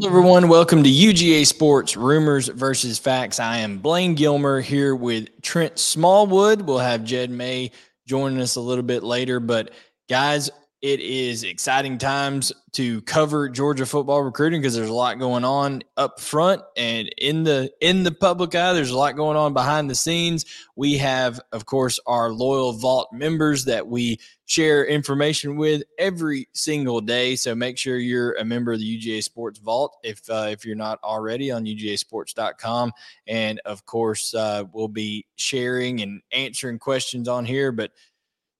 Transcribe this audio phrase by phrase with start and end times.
[0.00, 0.48] Hello, everyone.
[0.48, 3.38] Welcome to UGA Sports Rumors versus Facts.
[3.38, 6.62] I am Blaine Gilmer here with Trent Smallwood.
[6.62, 7.70] We'll have Jed May
[8.06, 9.40] joining us a little bit later.
[9.40, 9.72] But,
[10.08, 10.48] guys,
[10.82, 15.82] it is exciting times to cover Georgia football recruiting because there's a lot going on
[15.98, 18.72] up front and in the in the public eye.
[18.72, 20.46] There's a lot going on behind the scenes.
[20.76, 27.02] We have, of course, our loyal vault members that we share information with every single
[27.02, 27.36] day.
[27.36, 30.76] So make sure you're a member of the UGA Sports Vault if uh, if you're
[30.76, 32.92] not already on UGASports.com.
[33.26, 37.70] And of course, uh, we'll be sharing and answering questions on here.
[37.70, 37.90] But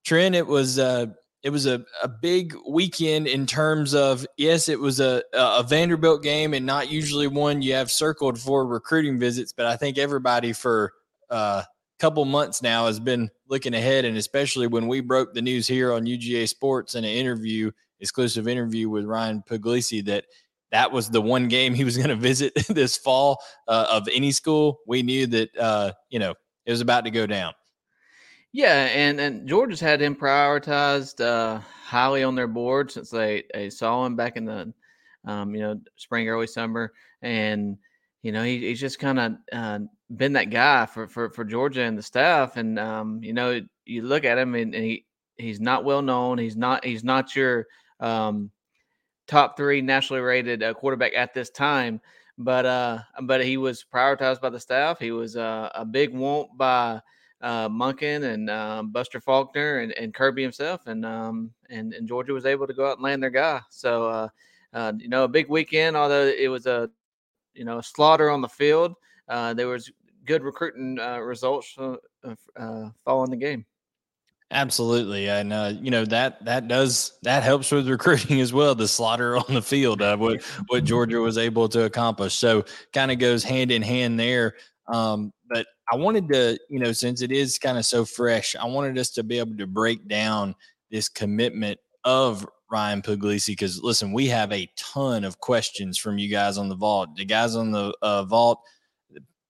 [0.05, 0.79] Trent, it was.
[0.79, 1.07] Uh,
[1.43, 6.23] it was a, a big weekend in terms of yes, it was a, a Vanderbilt
[6.23, 10.53] game and not usually one you have circled for recruiting visits, but I think everybody
[10.53, 10.93] for
[11.31, 11.63] a uh,
[11.99, 15.93] couple months now has been looking ahead, and especially when we broke the news here
[15.93, 20.25] on UGA Sports in an interview, exclusive interview with Ryan Puglisi that
[20.73, 24.31] that was the one game he was going to visit this fall uh, of any
[24.33, 24.81] school.
[24.87, 26.35] We knew that uh, you know
[26.67, 27.55] it was about to go down.
[28.53, 33.71] Yeah, and and Georgia's had him prioritized uh, highly on their board since they, they
[33.71, 34.73] saw him back in the
[35.25, 36.93] um, you know spring, early summer,
[37.23, 37.79] and
[38.23, 39.79] you know he, he's just kind of uh,
[40.17, 42.57] been that guy for, for for Georgia and the staff.
[42.57, 46.37] And um, you know you look at him and, he he's not well known.
[46.39, 47.67] He's not he's not your
[48.01, 48.51] um,
[49.29, 52.01] top three nationally rated uh, quarterback at this time.
[52.37, 54.99] But uh, but he was prioritized by the staff.
[54.99, 57.01] He was uh, a big want by
[57.41, 62.33] uh, Monken and um, Buster Faulkner and, and, Kirby himself, and um, and and Georgia
[62.33, 63.61] was able to go out and land their guy.
[63.71, 64.29] So uh,
[64.73, 65.97] uh, you know, a big weekend.
[65.97, 66.91] Although it was a
[67.55, 68.95] you know a slaughter on the field,
[69.29, 69.91] uh, there was
[70.27, 73.65] good recruiting uh, results uh, following the game.
[74.53, 78.75] Absolutely, and uh, you know that that does that helps with recruiting as well.
[78.75, 83.13] The slaughter on the field, uh, what what Georgia was able to accomplish, so kind
[83.13, 84.57] of goes hand in hand there.
[84.89, 85.33] Um,
[85.93, 89.11] I wanted to, you know, since it is kind of so fresh, I wanted us
[89.11, 90.55] to be able to break down
[90.91, 96.29] this commitment of Ryan Puglisi because listen, we have a ton of questions from you
[96.29, 97.17] guys on the vault.
[97.17, 98.61] The guys on the uh, vault,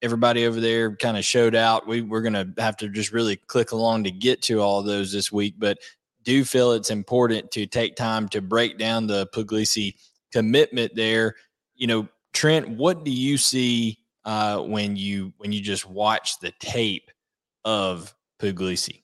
[0.01, 1.87] everybody over there kind of showed out.
[1.87, 5.31] We we're gonna have to just really click along to get to all those this
[5.31, 5.79] week, but
[6.23, 9.95] do feel it's important to take time to break down the Puglisi
[10.33, 11.37] commitment there.
[11.75, 16.53] You know, Trent, what do you see uh, when you when you just watch the
[16.61, 17.11] tape
[17.65, 19.03] of Puglisi?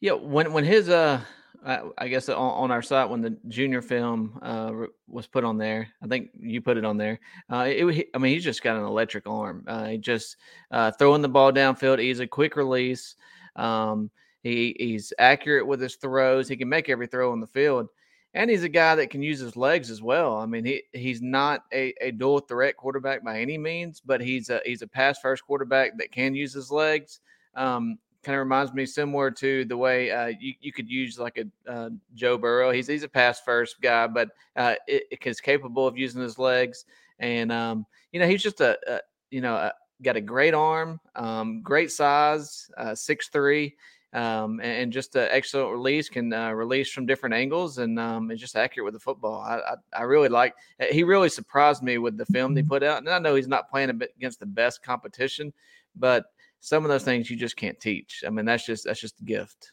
[0.00, 1.20] Yeah, when when his uh,
[1.64, 4.72] I, I guess on, on, our site when the junior film uh
[5.08, 7.20] was put on there, I think you put it on there.
[7.50, 9.64] Uh, it, I mean, he's just got an electric arm.
[9.66, 10.36] Uh, he just
[10.70, 11.98] uh, throwing the ball downfield.
[11.98, 13.16] He's a quick release.
[13.56, 14.10] Um,
[14.42, 16.48] he he's accurate with his throws.
[16.48, 17.88] He can make every throw on the field
[18.34, 20.36] and he's a guy that can use his legs as well.
[20.36, 24.50] I mean, he he's not a, a dual threat quarterback by any means, but he's
[24.50, 27.20] a he's a pass first quarterback that can use his legs.
[27.54, 31.38] Um, kind of reminds me similar to the way uh, you, you could use like
[31.38, 32.72] a uh, Joe Burrow.
[32.72, 36.38] He's he's a pass first guy, but uh, it, it is capable of using his
[36.38, 36.86] legs,
[37.20, 39.00] and um, you know he's just a, a
[39.30, 43.76] you know a, got a great arm, um, great size, uh, six three
[44.14, 48.30] um, and, and, just an excellent release can uh, release from different angles and um,
[48.30, 49.40] it's just accurate with the football.
[49.40, 50.54] I, I, I, really like.
[50.78, 52.68] Eh, he really surprised me with the film they mm-hmm.
[52.68, 55.52] put out, and I know he's not playing against the best competition,
[55.96, 56.26] but
[56.60, 58.22] some of those things you just can't teach.
[58.24, 59.72] I mean, that's just that's just a gift.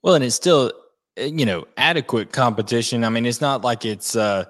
[0.00, 0.72] Well, and it's still
[1.18, 3.04] eh, you know adequate competition.
[3.04, 4.16] I mean, it's not like it's.
[4.16, 4.46] uh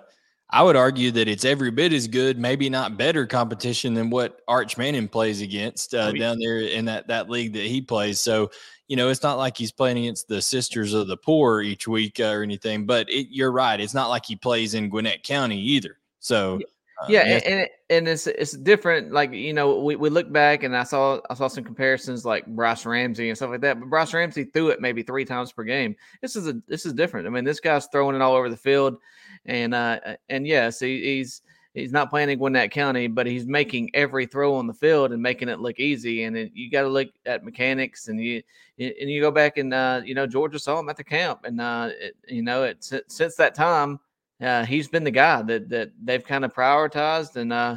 [0.52, 4.42] I would argue that it's every bit as good, maybe not better competition than what
[4.46, 8.20] Arch Manning plays against uh, oh, down there in that that league that he plays.
[8.20, 8.50] So,
[8.86, 12.20] you know, it's not like he's playing against the Sisters of the Poor each week
[12.20, 12.84] uh, or anything.
[12.84, 15.96] But it, you're right; it's not like he plays in Gwinnett County either.
[16.20, 16.60] So,
[17.00, 19.10] uh, yeah, and and, and it's it's different.
[19.10, 22.46] Like you know, we, we look back and I saw I saw some comparisons like
[22.46, 23.81] Bryce Ramsey and stuff like that.
[23.81, 25.96] But Bryce Ramsey threw it maybe three times per game.
[26.20, 27.26] This is a this is different.
[27.26, 28.99] I mean, this guy's throwing it all over the field
[29.46, 29.98] and uh,
[30.28, 31.42] and yes, he, he's
[31.74, 35.22] he's not playing in Gwinnett County, but he's making every throw on the field and
[35.22, 36.24] making it look easy.
[36.24, 38.42] And it, you got to look at mechanics, and you
[38.78, 41.60] and you go back and uh, you know Georgia saw him at the camp, and
[41.60, 43.98] uh, it, you know it since that time
[44.42, 47.76] uh, he's been the guy that that they've kind of prioritized, and uh,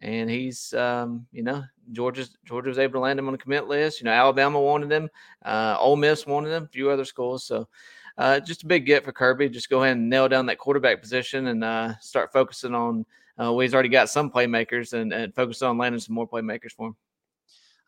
[0.00, 3.66] and he's um, you know Georgia's Georgia was able to land him on the commit
[3.66, 4.00] list.
[4.00, 5.10] You know Alabama wanted him,
[5.44, 7.68] uh, Ole Miss wanted him, a few other schools, so
[8.18, 9.48] uh, just a big get for Kirby.
[9.48, 13.04] Just go ahead and nail down that quarterback position and uh, start focusing on.
[13.38, 16.88] Uh, he's already got some playmakers and, and focus on landing some more playmakers for
[16.88, 16.96] him.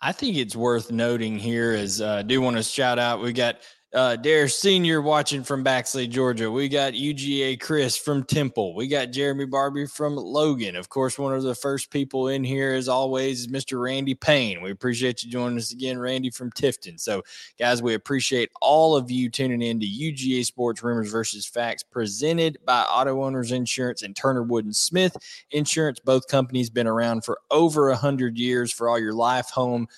[0.01, 3.21] I think it's worth noting here is uh, I do want to shout out.
[3.21, 3.61] We got
[3.95, 6.51] uh, Dare Senior watching from Baxley, Georgia.
[6.51, 8.75] We got UGA Chris from Temple.
[8.75, 10.77] We got Jeremy Barbie from Logan.
[10.77, 13.83] Of course, one of the first people in here, as always, is Mr.
[13.83, 14.61] Randy Payne.
[14.61, 17.01] We appreciate you joining us again, Randy from Tifton.
[17.01, 17.23] So,
[17.59, 22.59] guys, we appreciate all of you tuning in to UGA Sports Rumors versus Facts, presented
[22.67, 25.17] by Auto Owners Insurance and Turner Wood and Smith
[25.51, 25.99] Insurance.
[25.99, 29.89] Both companies been around for over a hundred years for all your life, home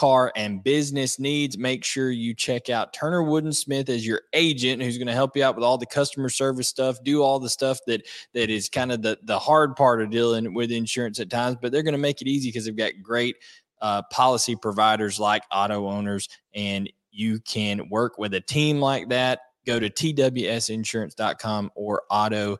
[0.00, 4.22] car and business needs, make sure you check out Turner Wood and Smith as your
[4.32, 7.38] agent who's going to help you out with all the customer service stuff, do all
[7.38, 11.20] the stuff that that is kind of the the hard part of dealing with insurance
[11.20, 13.36] at times, but they're going to make it easy because they've got great
[13.82, 19.40] uh, policy providers like auto owners and you can work with a team like that.
[19.66, 22.56] Go to twsinsurance.com or auto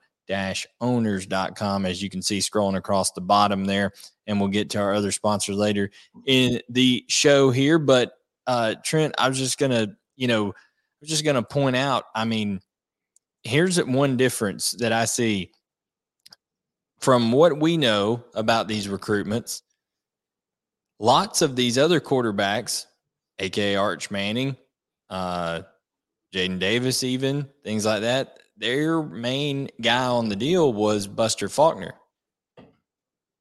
[0.80, 3.90] owners.com as you can see scrolling across the bottom there
[4.30, 5.90] and we'll get to our other sponsors later
[6.26, 8.12] in the show here but
[8.46, 12.24] uh trent i was just gonna you know i was just gonna point out i
[12.24, 12.60] mean
[13.42, 15.50] here's one difference that i see
[17.00, 19.62] from what we know about these recruitments
[20.98, 22.86] lots of these other quarterbacks
[23.40, 24.56] aka arch manning
[25.10, 25.60] uh
[26.32, 31.94] jaden davis even things like that their main guy on the deal was Buster Faulkner.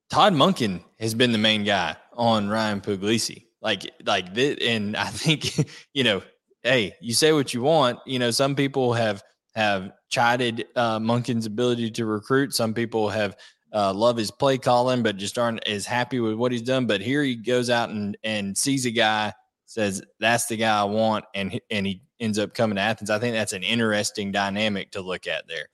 [0.10, 3.46] Todd Monken has been the main guy on Ryan Puglisi.
[3.62, 6.22] Like, like this, and I think, you know,
[6.64, 8.00] hey, you say what you want.
[8.06, 9.24] You know, some people have
[9.56, 12.54] have chided uh, Monken's ability to recruit.
[12.54, 13.36] Some people have
[13.74, 16.88] uh, love his play calling, but just aren't as happy with what he's done.
[16.88, 19.34] But here he goes out and and sees a guy,
[19.66, 23.10] says that's the guy I want, and and he ends up coming to Athens.
[23.10, 25.68] I think that's an interesting dynamic to look at there.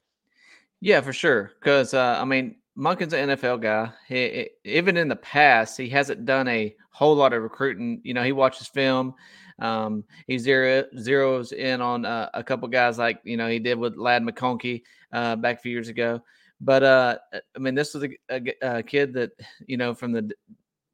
[0.82, 1.52] Yeah, for sure.
[1.60, 3.92] Because uh, I mean, Monken's an NFL guy.
[4.08, 8.02] He, even in the past, he hasn't done a whole lot of recruiting.
[8.04, 9.14] You know, he watches film.
[9.60, 13.78] Um, he zero, zeroes in on uh, a couple guys like you know he did
[13.78, 14.84] with Ladd McConkey
[15.14, 16.22] uh, back a few years ago.
[16.60, 19.32] But uh, I mean, this was a, a, a, kid that
[19.66, 20.32] you know from the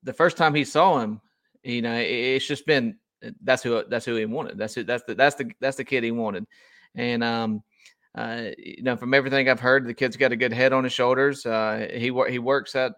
[0.03, 1.21] the first time he saw him,
[1.63, 2.97] you know, it, it's just been
[3.43, 4.57] that's who that's who he wanted.
[4.57, 6.45] That's who, that's the that's the that's the kid he wanted.
[6.95, 7.63] And um,
[8.15, 10.93] uh, you know, from everything I've heard, the kid's got a good head on his
[10.93, 11.45] shoulders.
[11.45, 12.93] Uh, he he works at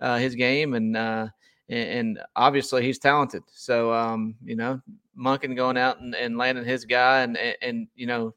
[0.00, 1.28] uh, his game, and, uh,
[1.68, 3.42] and, obviously he's talented.
[3.52, 4.80] So um, you know,
[5.18, 8.34] Monken going out and, and landing his guy, and, and, and you know,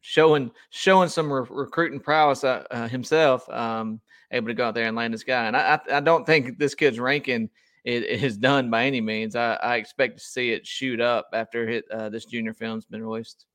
[0.00, 4.00] showing showing some re- recruiting prowess uh, uh, himself, um,
[4.32, 5.46] able to go out there and land his guy.
[5.46, 7.48] And I I, I don't think this kid's ranking
[7.84, 9.36] is done by any means.
[9.36, 11.80] I, I, expect to see it shoot up after
[12.10, 13.46] this junior film's been released.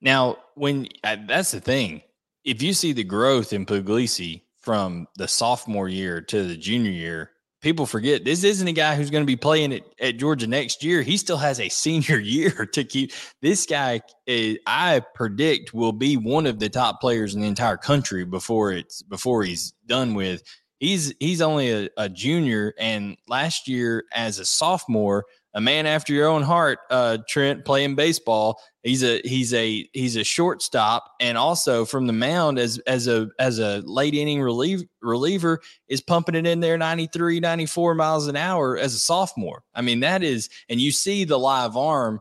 [0.00, 2.02] Now, when that's the thing,
[2.44, 7.30] if you see the growth in Puglisi from the sophomore year to the junior year,
[7.62, 10.84] people forget this isn't a guy who's going to be playing at, at Georgia next
[10.84, 11.02] year.
[11.02, 13.12] He still has a senior year to keep.
[13.42, 17.76] This guy, is, I predict, will be one of the top players in the entire
[17.76, 20.42] country before it's before he's done with
[20.78, 25.24] he's he's only a, a, junior and last year as a sophomore
[25.56, 28.60] a man after your own heart uh, trent playing baseball.
[28.82, 31.10] He's a he's a he's a shortstop.
[31.18, 36.02] And also from the mound as as a as a late inning relief, reliever is
[36.02, 39.62] pumping it in there 93 94 miles an hour as a sophomore.
[39.74, 42.20] I mean that is and you see the live arm.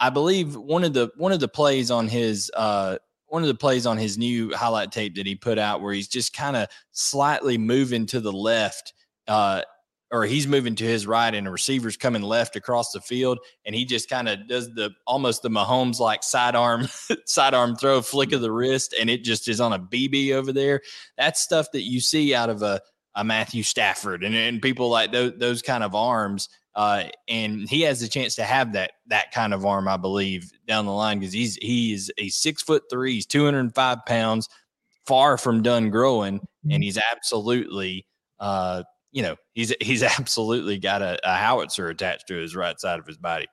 [0.00, 3.54] I believe one of the one of the plays on his uh one of the
[3.54, 6.66] plays on his new highlight tape that he put out where he's just kind of
[6.92, 8.94] slightly moving to the left
[9.30, 9.62] uh,
[10.12, 13.74] or he's moving to his right and the receiver's coming left across the field and
[13.74, 16.88] he just kind of does the almost the Mahomes like sidearm
[17.26, 20.80] sidearm throw flick of the wrist and it just is on a BB over there.
[21.16, 22.80] That's stuff that you see out of a,
[23.14, 27.82] a Matthew Stafford and, and people like those, those kind of arms uh, and he
[27.82, 31.18] has the chance to have that that kind of arm, I believe, down the line
[31.18, 34.48] because he's he is a six foot three, he's two hundred and five pounds,
[35.06, 36.82] far from done growing, and mm-hmm.
[36.82, 38.06] he's absolutely,
[38.38, 42.98] uh, you know, he's he's absolutely got a, a howitzer attached to his right side
[42.98, 43.46] of his body.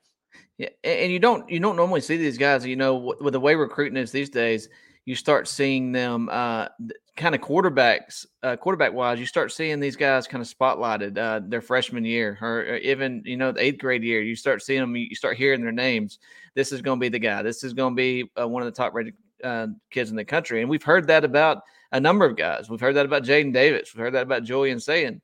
[0.58, 2.66] Yeah, and you don't you don't normally see these guys.
[2.66, 4.70] You know, with the way recruiting is these days,
[5.06, 6.68] you start seeing them uh,
[7.16, 9.20] kind of quarterbacks, uh, quarterback wise.
[9.20, 13.22] You start seeing these guys kind of spotlighted uh, their freshman year, or, or, even
[13.26, 14.22] you know the eighth grade year.
[14.22, 14.96] You start seeing them.
[14.96, 16.20] You start hearing their names.
[16.56, 17.44] This is going to be the guy.
[17.44, 20.26] This is going to be uh, one of the top rated uh, kids in the
[20.26, 20.62] country.
[20.62, 21.62] And we've heard that about
[21.92, 22.70] a number of guys.
[22.70, 23.94] We've heard that about Jaden Davis.
[23.94, 25.22] We've heard that about Julian Sayin.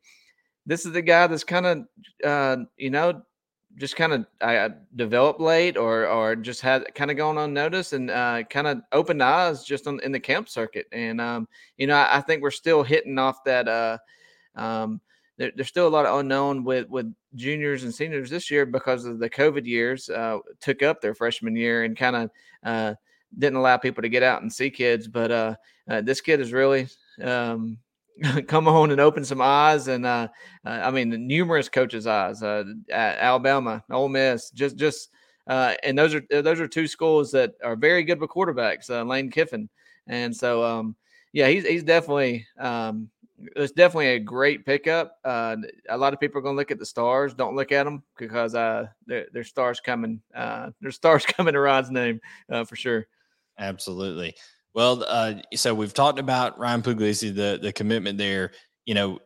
[0.66, 1.86] This is the guy that's kind of
[2.24, 3.24] uh, you know
[3.78, 8.10] just kind of uh, developed late or or just had kind of gone unnoticed and
[8.10, 10.88] uh, kind of opened eyes just on, in the camp circuit.
[10.92, 13.98] And um, you know, I, I, think we're still hitting off that uh,
[14.56, 15.02] um,
[15.38, 19.06] there, there's still a lot of unknown with with juniors and seniors this year because
[19.06, 22.30] of the COVID years uh, took up their freshman year and kind of
[22.64, 22.94] uh,
[23.40, 25.08] didn't allow people to get out and see kids.
[25.08, 25.56] But uh,
[26.02, 26.88] this kid is really
[27.22, 27.80] um,
[28.48, 30.28] come on and open some eyes, and uh,
[30.66, 32.44] uh, I mean numerous coaches' eyes.
[32.92, 35.10] Alabama, Ole Miss, just just
[35.48, 38.90] and those are those are two schools that are very good with quarterbacks.
[39.08, 39.70] Lane Kiffin,
[40.08, 40.96] and so um,
[41.32, 42.48] yeah, he's he's definitely.
[42.60, 43.10] Um,
[43.56, 45.18] it's definitely a great pickup.
[45.26, 45.58] Uh,
[45.90, 47.34] a lot of people are going to look at the stars.
[47.34, 50.22] Don't look at them because uh, there's stars coming.
[50.34, 53.08] Uh, there's stars coming to Rod's name uh, for sure.
[53.60, 54.36] Absolutely.
[54.74, 58.52] Well, uh, so we've talked about Ryan Puglisi, the the commitment there.
[58.86, 59.20] You know,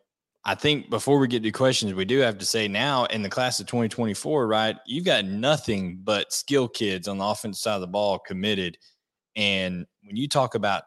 [0.43, 3.29] I think before we get to questions, we do have to say now in the
[3.29, 4.77] class of 2024, right?
[4.85, 8.77] You've got nothing but skill kids on the offensive side of the ball committed.
[9.35, 10.83] And when you talk about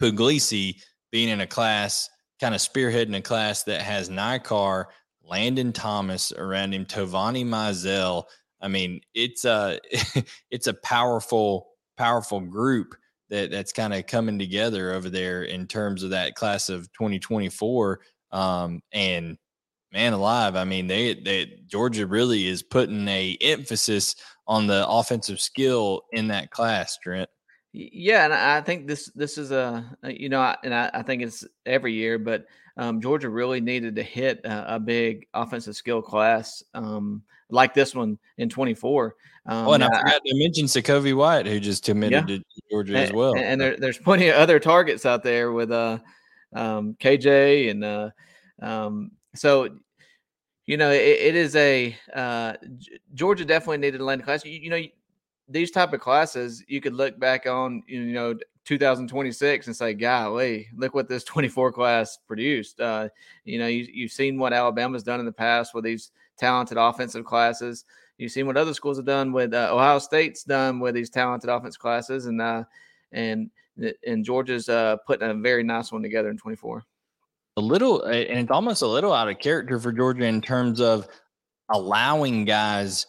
[0.00, 0.80] Puglisi
[1.10, 2.08] being in a class
[2.40, 4.86] kind of spearheading a class that has Nikar,
[5.22, 8.24] Landen Thomas around him, Tovani Mizell.
[8.60, 9.78] I mean, it's a
[10.50, 12.94] it's a powerful, powerful group
[13.30, 18.00] that that's kind of coming together over there in terms of that class of 2024.
[18.32, 19.38] Um, and
[19.92, 24.16] man alive, I mean, they they Georgia really is putting a emphasis
[24.46, 27.30] on the offensive skill in that class, Trent.
[27.72, 31.44] Yeah, and I think this this is a you know, and I, I think it's
[31.66, 36.62] every year, but um, Georgia really needed to hit a, a big offensive skill class
[36.74, 39.14] um, like this one in 24.
[39.46, 42.36] Um, oh, and I, I forgot to mention Sacovie White, who just committed yeah.
[42.36, 43.34] to Georgia and, as well.
[43.36, 45.98] And there, there's plenty of other targets out there with uh,
[46.54, 48.10] um, KJ and uh,
[48.62, 49.68] um, so
[50.66, 52.54] you know it, it is a uh,
[53.12, 54.44] Georgia definitely needed to land class.
[54.44, 54.82] You, you know
[55.48, 58.34] these type of classes, you could look back on, you know,
[58.64, 62.80] 2026 and say, golly, look what this 24 class produced.
[62.80, 63.08] Uh,
[63.44, 67.24] you know, you, you've seen what Alabama's done in the past with these talented offensive
[67.24, 67.84] classes.
[68.18, 71.50] You've seen what other schools have done with uh, Ohio State's done with these talented
[71.50, 72.64] offense classes, and uh,
[73.12, 73.50] and
[74.06, 76.84] and Georgia's uh, putting a very nice one together in 24.
[77.56, 81.08] A little, and it's almost a little out of character for Georgia in terms of
[81.70, 83.06] allowing guys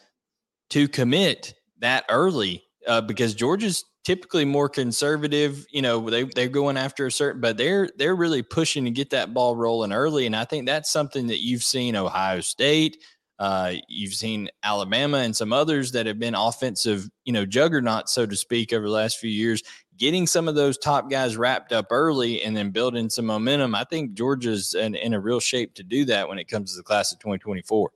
[0.69, 5.65] to commit that early uh, because Georgia's typically more conservative.
[5.71, 9.09] You know, they they're going after a certain, but they're they're really pushing to get
[9.11, 12.97] that ball rolling early, and I think that's something that you've seen Ohio State.
[13.37, 18.25] Uh, you've seen Alabama and some others that have been offensive, you know, juggernauts, so
[18.25, 19.61] to speak, over the last few years.
[19.97, 23.75] Getting some of those top guys wrapped up early and then building some momentum.
[23.75, 26.77] I think Georgia's in, in a real shape to do that when it comes to
[26.77, 27.91] the class of 2024.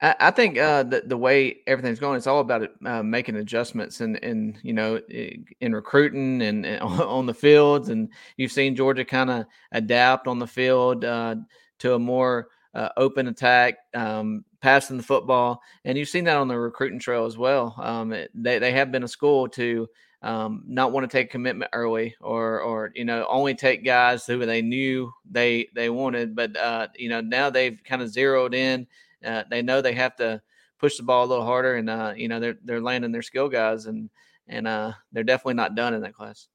[0.00, 4.22] I, think uh, the the way everything's going, it's all about uh, making adjustments and
[4.22, 7.88] and you know in recruiting and, and, on the fields.
[7.88, 11.36] And you've seen Georgia kind of adapt on the field uh,
[11.78, 16.48] to a more uh, open attack, um, passing the football, and you've seen that on
[16.48, 17.74] the recruiting trail as well.
[17.78, 19.88] Um, it, they they have been a school to.
[20.22, 24.46] Um, not want to take commitment early or or you know only take guys who
[24.46, 28.86] they knew they they wanted but uh, you know now they've kind of zeroed in
[29.24, 30.40] uh, they know they have to
[30.78, 33.48] push the ball a little harder, and uh, you know they're they're landing their skill
[33.48, 34.10] guys, and
[34.48, 36.48] and uh, they're definitely not done in that class.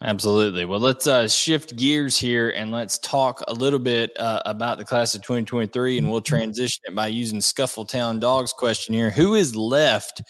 [0.00, 0.64] Absolutely.
[0.64, 4.84] Well, let's uh, shift gears here and let's talk a little bit uh, about the
[4.84, 6.36] class of 2023, and we'll mm-hmm.
[6.36, 9.10] transition it by using Scuffletown Dogs question here.
[9.10, 10.22] Who is left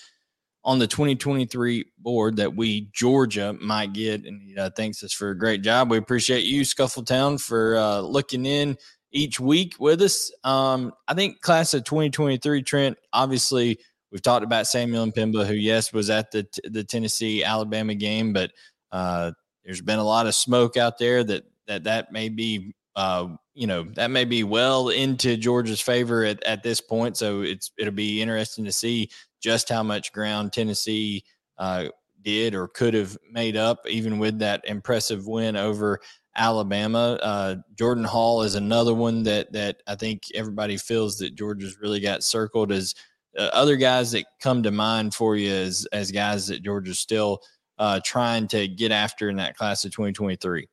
[0.64, 4.24] on the 2023 board that we Georgia might get?
[4.24, 5.90] And he uh, thanks us for a great job.
[5.90, 8.78] We appreciate you, Scuffletown, for uh, looking in
[9.12, 10.32] each week with us.
[10.44, 13.78] Um, I think class of 2023, Trent, obviously
[14.10, 18.50] we've talked about Samuel M'Pemba, who, yes, was at the, the Tennessee Alabama game, but
[18.92, 19.32] uh,
[19.68, 23.66] there's been a lot of smoke out there that that, that may be, uh, you
[23.66, 27.18] know, that may be well into Georgia's favor at, at this point.
[27.18, 29.10] So it's, it'll be interesting to see
[29.42, 31.22] just how much ground Tennessee
[31.58, 31.88] uh,
[32.22, 36.00] did or could have made up, even with that impressive win over
[36.34, 37.18] Alabama.
[37.22, 42.00] Uh, Jordan Hall is another one that that I think everybody feels that Georgia's really
[42.00, 42.94] got circled as
[43.38, 47.42] uh, other guys that come to mind for you as as guys that Georgia's still
[47.78, 50.68] uh, trying to get after in that class of 2023.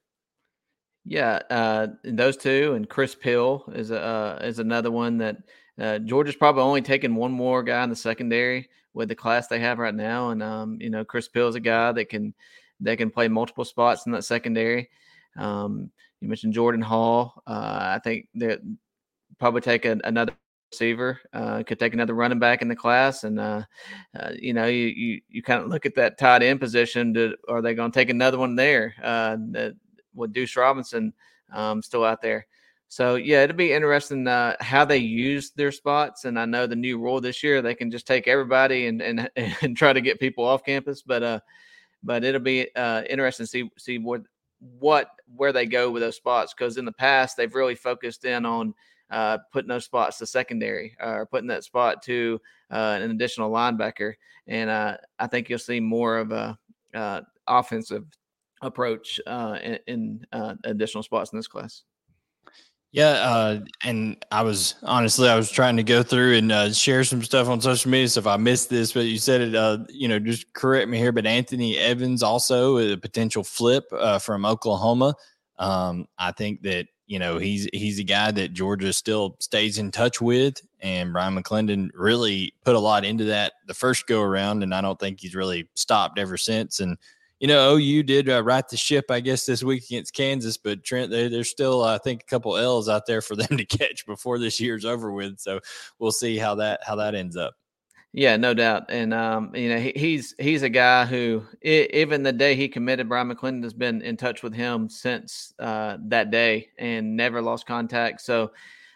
[1.05, 5.37] Yeah, uh, those two and Chris Peal is uh, is another one that
[5.79, 9.59] uh, Georgia's probably only taking one more guy in the secondary with the class they
[9.59, 12.33] have right now, and um, you know Chris Peal is a guy that can
[12.79, 14.89] that can play multiple spots in that secondary.
[15.37, 17.43] Um, you mentioned Jordan Hall.
[17.45, 18.61] Uh, I think that
[19.37, 20.33] probably take another
[20.75, 21.19] receiver.
[21.33, 23.63] Uh, could take another running back in the class, and uh,
[24.19, 27.13] uh, you know, you you, you kind of look at that tight end position.
[27.13, 28.93] To, are they going to take another one there?
[29.01, 29.37] Uh,
[30.13, 31.13] with Duce Robinson
[31.53, 32.47] um, still out there,
[32.87, 36.25] So yeah, it'll be interesting uh, how they use their spots.
[36.25, 39.29] And I know the new rule this year they can just take everybody and and,
[39.61, 41.01] and try to get people off campus.
[41.01, 41.39] But uh,
[42.03, 44.21] but it'll be uh, interesting to see see what
[44.59, 48.45] what where they go with those spots because in the past they've really focused in
[48.45, 48.73] on
[49.11, 52.39] uh, putting those spots to secondary or putting that spot to
[52.71, 54.13] uh, an additional linebacker.
[54.47, 56.57] And uh, I think you'll see more of a
[56.93, 58.05] uh, offensive
[58.61, 61.83] approach uh, in, in uh, additional spots in this class.
[62.95, 67.03] Yeah, uh, and I was honestly, I was trying to go through and uh, share
[67.03, 68.07] some stuff on social media.
[68.07, 70.97] So if I missed this, but you said it, uh, you know, just correct me
[70.97, 71.11] here.
[71.11, 75.13] But Anthony Evans also a potential flip uh, from Oklahoma.
[75.59, 79.91] Um, I think that you know he's he's a guy that Georgia still stays in
[79.91, 84.63] touch with, and Brian McClendon really put a lot into that the first go around,
[84.63, 86.79] and I don't think he's really stopped ever since.
[86.79, 86.97] And
[87.39, 90.83] you know, OU did uh, right the ship, I guess, this week against Kansas, but
[90.83, 94.05] Trent, they, there's still, I think, a couple L's out there for them to catch
[94.05, 95.39] before this year's over with.
[95.39, 95.59] So
[95.99, 97.55] we'll see how that how that ends up.
[98.17, 102.31] Yeah, no doubt, and um, you know, he, he's he's a guy who, even the
[102.31, 106.69] day he committed, Brian McClendon has been in touch with him since uh, that day
[106.79, 108.21] and never lost contact.
[108.21, 108.51] So.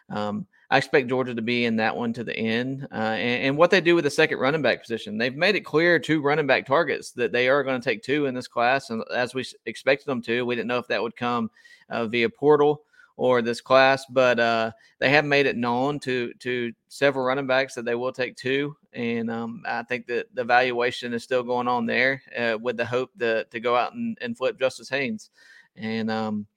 [0.09, 2.88] Um, I expect Georgia to be in that one to the end.
[2.91, 5.61] Uh, and, and, what they do with the second running back position, they've made it
[5.61, 8.91] clear to running back targets that they are going to take two in this class,
[8.91, 10.45] and as we expected them to.
[10.45, 11.49] We didn't know if that would come
[11.89, 12.83] uh, via portal
[13.19, 17.75] or this class, but uh, they have made it known to to several running backs
[17.75, 21.67] that they will take two, and um, I think that the evaluation is still going
[21.67, 25.31] on there uh, with the hope to to go out and, and flip Justice Haynes,
[25.75, 26.47] and um,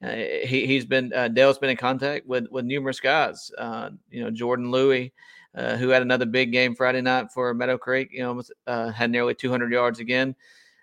[0.00, 3.50] uh, he, he's been uh, Dell's been in contact with with numerous guys.
[3.58, 5.12] Uh, you know, Jordan Louis,
[5.56, 8.10] who had another big game Friday night for Meadow Creek.
[8.12, 8.22] You
[8.68, 10.36] know, had nearly 200 yards again.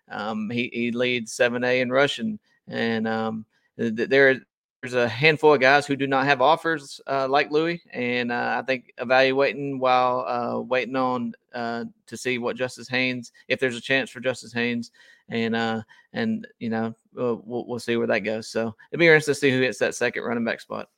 [0.10, 3.46] Um, he he leads 7A in rushing, and um,
[3.78, 4.42] th- there
[4.82, 8.62] there's a handful of guys who do not have offers uh, like Louis, and I
[8.62, 14.20] think evaluating while waiting on to see what Justice Haynes, if there's a chance for
[14.20, 14.92] Justice Haynes,
[15.30, 15.82] and uh
[16.14, 18.48] and you know we'll, we'll see where that goes.
[18.48, 20.90] So it'd be interesting to see who hits that second running back spot.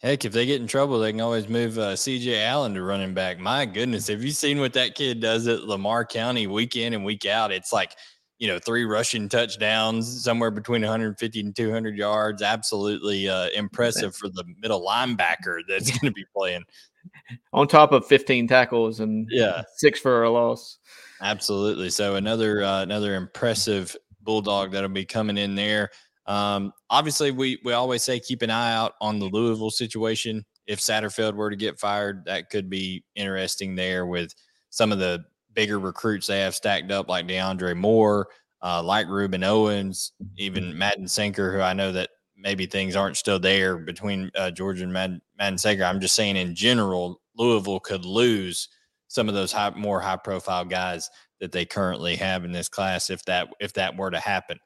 [0.00, 3.14] Heck, if they get in trouble, they can always move uh, CJ Allen to running
[3.14, 3.40] back.
[3.40, 7.04] My goodness, have you seen what that kid does at Lamar County week in and
[7.04, 7.50] week out?
[7.50, 7.96] It's like,
[8.38, 12.40] you know, three rushing touchdowns, somewhere between 150 and 200 yards.
[12.40, 16.62] Absolutely uh, impressive for the middle linebacker that's going to be playing.
[17.52, 20.78] On top of 15 tackles and yeah, six for a loss.
[21.20, 21.90] Absolutely.
[21.90, 25.90] So another uh, another impressive bulldog that'll be coming in there.
[26.26, 30.44] Um, obviously, we we always say keep an eye out on the Louisville situation.
[30.66, 34.34] If Satterfield were to get fired, that could be interesting there with
[34.70, 35.24] some of the
[35.58, 38.28] bigger recruits they have stacked up, like DeAndre Moore,
[38.62, 43.40] uh, like Ruben Owens, even Madden Sanker, who I know that maybe things aren't still
[43.40, 45.82] there between uh, Georgia and Madden, Madden Sanker.
[45.82, 48.68] I'm just saying in general, Louisville could lose
[49.08, 53.10] some of those high, more high profile guys that they currently have in this class
[53.10, 54.60] if that if that were to happen.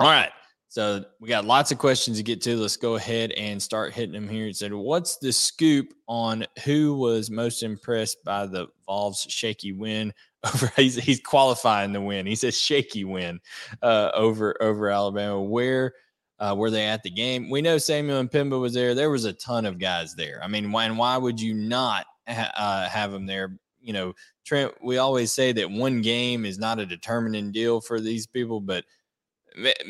[0.00, 0.32] All right.
[0.72, 2.56] So we got lots of questions to get to.
[2.56, 4.46] Let's go ahead and start hitting them here.
[4.46, 10.14] It said, "What's the scoop on who was most impressed by the Vols' shaky win
[10.54, 10.72] over?
[10.76, 12.24] He's, he's qualifying the win.
[12.24, 13.38] He says shaky win
[13.82, 15.42] uh, over over Alabama.
[15.42, 15.92] Where
[16.38, 17.50] uh, were they at the game?
[17.50, 18.94] We know Samuel M'Pemba was there.
[18.94, 20.40] There was a ton of guys there.
[20.42, 23.58] I mean, why and why would you not uh, have them there.
[23.82, 24.14] You know,
[24.46, 28.60] Trent, we always say that one game is not a determining deal for these people,
[28.60, 28.86] but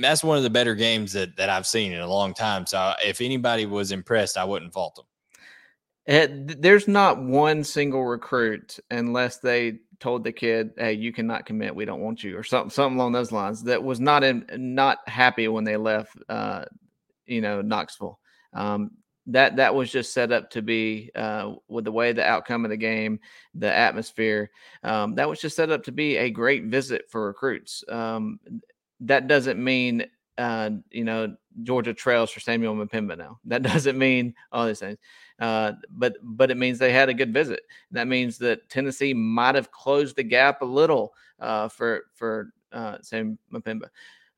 [0.01, 2.66] that's one of the better games that, that I've seen in a long time.
[2.66, 5.07] So if anybody was impressed, I wouldn't fault them.
[6.05, 11.77] It, there's not one single recruit unless they told the kid, "Hey, you cannot commit.
[11.77, 13.62] We don't want you," or something, something along those lines.
[13.62, 16.16] That was not in, not happy when they left.
[16.29, 16.64] Uh,
[17.27, 18.18] you know, Knoxville.
[18.53, 18.90] Um,
[19.27, 22.70] that that was just set up to be uh, with the way the outcome of
[22.70, 23.20] the game,
[23.55, 24.51] the atmosphere.
[24.83, 27.85] Um, that was just set up to be a great visit for recruits.
[27.88, 28.40] Um,
[29.03, 30.07] that doesn't mean
[30.38, 33.38] uh, you know Georgia trails for Samuel M'Pemba now.
[33.45, 34.99] That doesn't mean all these things,
[35.38, 37.61] uh, but but it means they had a good visit.
[37.91, 42.99] That means that Tennessee might have closed the gap a little uh, for for uh,
[43.03, 43.88] Sam M'Pemba.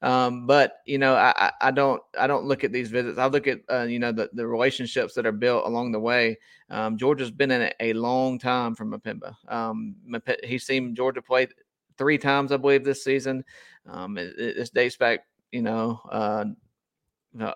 [0.03, 3.19] Um, but you know, I, I don't I don't look at these visits.
[3.19, 6.39] I look at uh, you know the, the relationships that are built along the way.
[6.69, 9.35] Um, Georgia's been in a, a long time from M'Pemba.
[9.49, 9.97] Um,
[10.43, 11.49] he's seen Georgia play
[11.97, 13.45] three times, I believe, this season.
[13.89, 15.21] Um, it, it, this dates back,
[15.53, 16.45] you know, uh,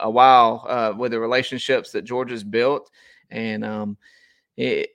[0.01, 2.91] a while uh, with the relationships that Georgia's built,
[3.31, 3.97] and um,
[4.57, 4.91] it,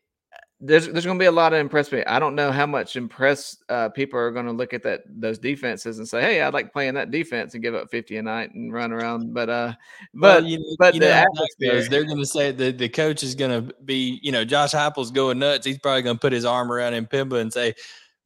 [0.65, 1.93] there's there's going to be a lot of impressed.
[1.93, 5.37] I don't know how much impressed uh, people are going to look at that those
[5.37, 8.53] defenses and say, "Hey, I'd like playing that defense and give up 50 a night
[8.53, 9.73] and run around." But uh,
[10.13, 13.35] but well, you, but you the atmosphere, they're going to say the the coach is
[13.35, 15.65] going to be, you know, Josh Heupel's going nuts.
[15.65, 17.75] He's probably going to put his arm around M'Pemba and say,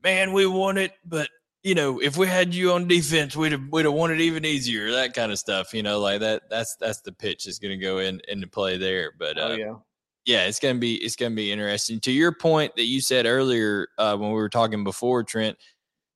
[0.03, 1.29] "Man, we won it, but
[1.67, 4.45] you know, if we had you on defense, we'd have we'd have won it even
[4.45, 6.43] easier." That kind of stuff, you know, like that.
[6.49, 9.11] That's that's the pitch is going to go in into play there.
[9.17, 9.73] But oh, uh, oh yeah
[10.27, 12.01] yeah, it's gonna be it's gonna be interesting.
[12.01, 15.57] To your point that you said earlier uh, when we were talking before, Trent,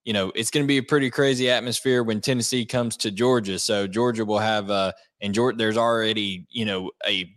[0.04, 3.58] you know it's gonna be a pretty crazy atmosphere when Tennessee comes to Georgia.
[3.58, 7.34] So Georgia will have uh, and Georgia, there's already you know a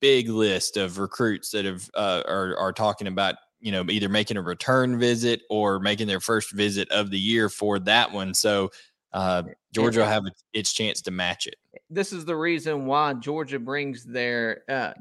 [0.00, 4.36] big list of recruits that have uh, are are talking about you know either making
[4.36, 8.34] a return visit or making their first visit of the year for that one.
[8.34, 8.70] So
[9.12, 11.56] uh, Georgia will have its chance to match it.
[11.88, 14.92] This is the reason why Georgia brings their uh,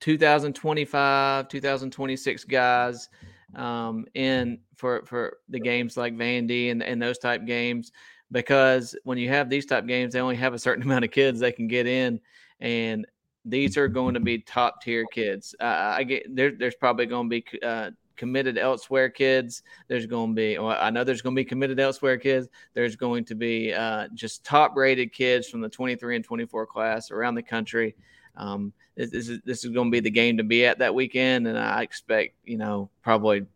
[0.00, 3.08] 2025, 2026 guys
[3.54, 7.92] um, in for for the games like Vandy and, and those type games
[8.32, 11.40] because when you have these type games, they only have a certain amount of kids
[11.40, 12.20] they can get in,
[12.60, 13.06] and
[13.44, 15.54] these are going to be top tier kids.
[15.60, 19.62] Uh, I get there, there's probably going to be uh, committed elsewhere kids.
[19.88, 22.48] There's going to be, well, I know there's going to be committed elsewhere kids.
[22.74, 27.10] There's going to be uh, just top rated kids from the 23 and 24 class
[27.10, 27.96] around the country.
[28.36, 30.94] Um, this, this, is this is going to be the game to be at that
[30.94, 33.46] weekend, and I expect you know probably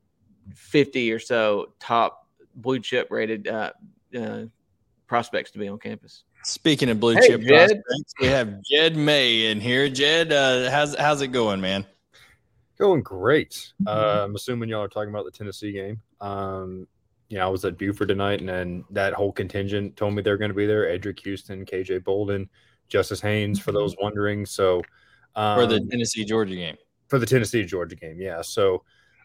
[0.55, 3.73] 50 or so top blue chip rated uh,
[4.19, 4.43] uh,
[5.07, 6.25] prospects to be on campus.
[6.45, 7.69] Speaking of blue hey, chip Jed.
[7.69, 9.89] prospects, we have Jed May in here.
[9.89, 11.87] Jed, uh, how's how's it going, man?
[12.79, 13.73] Going great.
[13.87, 16.03] Uh, I'm assuming y'all are talking about the Tennessee game.
[16.21, 16.87] Um,
[17.29, 20.37] you know, I was at Buford tonight, and then that whole contingent told me they're
[20.37, 20.85] going to be there.
[20.85, 22.49] Eddrick Houston, KJ Bolden,
[22.89, 24.45] Justice Haynes, for those wondering.
[24.45, 24.83] So,
[25.37, 26.77] um, for the Tennessee Georgia game.
[27.09, 28.43] For the Tennessee Georgia game, yeah.
[28.43, 28.83] So,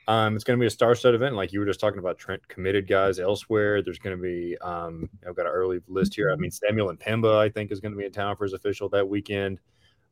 [0.10, 2.18] um, it's going to be a star-studded event, like you were just talking about.
[2.18, 3.84] Trent committed guys elsewhere.
[3.84, 6.32] There's going to be, um, I've got an early list here.
[6.32, 8.90] I mean, Samuel M'Pemba, I think, is going to be in town for his official
[8.90, 9.60] that weekend.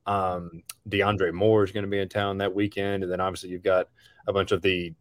[0.06, 3.64] Um, DeAndre Moore is going to be in town that weekend, and then obviously you've
[3.64, 3.90] got
[4.28, 4.94] a bunch of the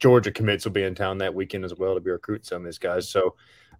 [0.00, 2.64] Georgia commits will be in town that weekend as well to be recruiting some of
[2.66, 3.08] these guys.
[3.08, 3.36] So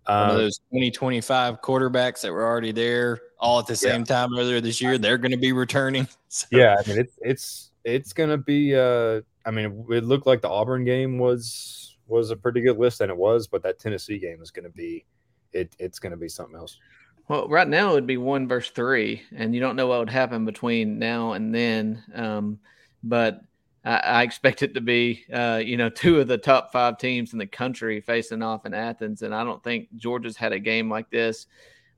[0.07, 4.07] um, um, those 2025 quarterbacks that were already there all at the same yeah.
[4.07, 6.09] time earlier this year, they're going to be returning.
[6.29, 6.47] So.
[6.51, 8.75] Yeah, I mean it's it's it's going to be.
[8.75, 13.01] Uh, I mean, it looked like the Auburn game was was a pretty good list,
[13.01, 15.07] and it was, but that Tennessee game is going to be
[15.53, 15.75] it.
[15.79, 16.79] It's going to be something else.
[17.29, 20.11] Well, right now it would be one versus three, and you don't know what would
[20.11, 22.03] happen between now and then.
[22.15, 22.61] Um,
[23.03, 23.41] but
[23.85, 27.33] I, I, expect it to be, uh, you know, two of the top five teams
[27.33, 30.91] in the country facing off in Athens, and I don't think Georgia's had a game
[30.91, 31.47] like this.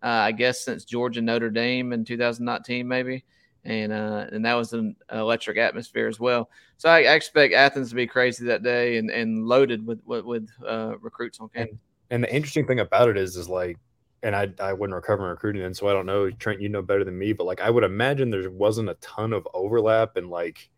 [0.02, 3.24] Uh, I guess since Georgia Notre Dame in 2019, maybe,
[3.64, 6.51] and uh, and that was an electric atmosphere as well.
[6.77, 10.25] So I, I, expect Athens to be crazy that day and, and loaded with with,
[10.25, 11.73] with uh, recruits on campus.
[11.73, 11.79] And,
[12.11, 13.79] and the interesting thing about it is, is like
[14.23, 16.31] and I I wasn't recover recovering recruiting then, so I don't know.
[16.31, 19.33] Trent, you know better than me, but like I would imagine there wasn't a ton
[19.33, 20.71] of overlap and like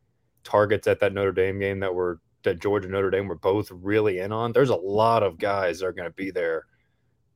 [0.44, 4.18] targets at that Notre Dame game that were that Georgia Notre Dame were both really
[4.18, 4.52] in on.
[4.52, 6.66] There's a lot of guys that are going to be there.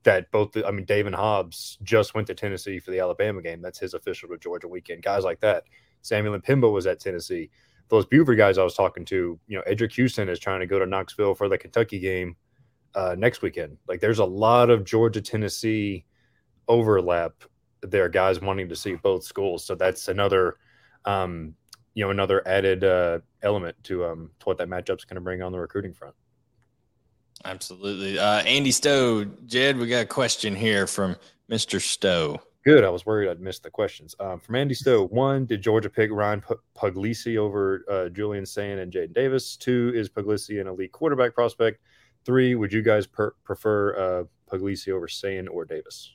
[0.05, 3.63] That both, I mean, David Hobbs just went to Tennessee for the Alabama game.
[3.63, 5.03] That's his official to Georgia weekend.
[5.03, 5.65] Guys like that.
[6.03, 7.51] Samuel M'Pemba was at Tennessee.
[7.89, 10.79] Those Buford guys I was talking to, you know, Eddrick Houston is trying to go
[10.79, 12.37] to Knoxville for the Kentucky game
[12.95, 13.79] uh, next weekend.
[13.89, 16.05] Like there's a lot of Georgia Tennessee
[16.69, 17.33] overlap
[17.83, 19.65] there, guys wanting to see both schools.
[19.65, 20.57] So that's another,
[21.05, 21.55] um,
[21.95, 25.43] you know, another added uh, element to um to what that matchup's going to bring
[25.43, 26.15] on the recruiting front.
[27.45, 31.17] Absolutely, uh, Andy Stowe, Jed, we got a question here from
[31.49, 32.41] Mister Stowe.
[32.65, 32.83] Good.
[32.83, 34.15] I was worried I'd missed the questions.
[34.19, 38.79] Um, from Andy Stowe, one, did Georgia pick Ryan P- Puglisi over uh, Julian Sayin
[38.79, 39.57] and Jaden Davis?
[39.57, 41.81] Two, is Puglisi an elite quarterback prospect?
[42.25, 46.15] Three, would you guys per- prefer uh, Puglisi over Sayin or Davis?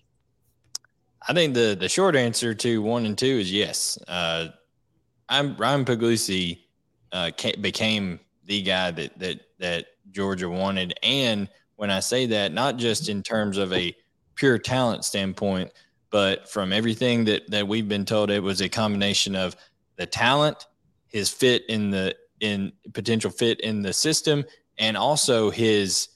[1.27, 3.99] I think the the short answer to one and two is yes.
[4.07, 4.47] Uh,
[5.27, 6.61] I'm Ryan Puglisi
[7.11, 7.29] uh,
[7.61, 13.09] became the guy that that that Georgia wanted, and when I say that, not just
[13.09, 13.95] in terms of a
[14.35, 15.71] pure talent standpoint,
[16.11, 19.55] but from everything that that we've been told, it was a combination of
[19.97, 20.67] the talent,
[21.07, 24.43] his fit in the in potential fit in the system,
[24.77, 26.09] and also his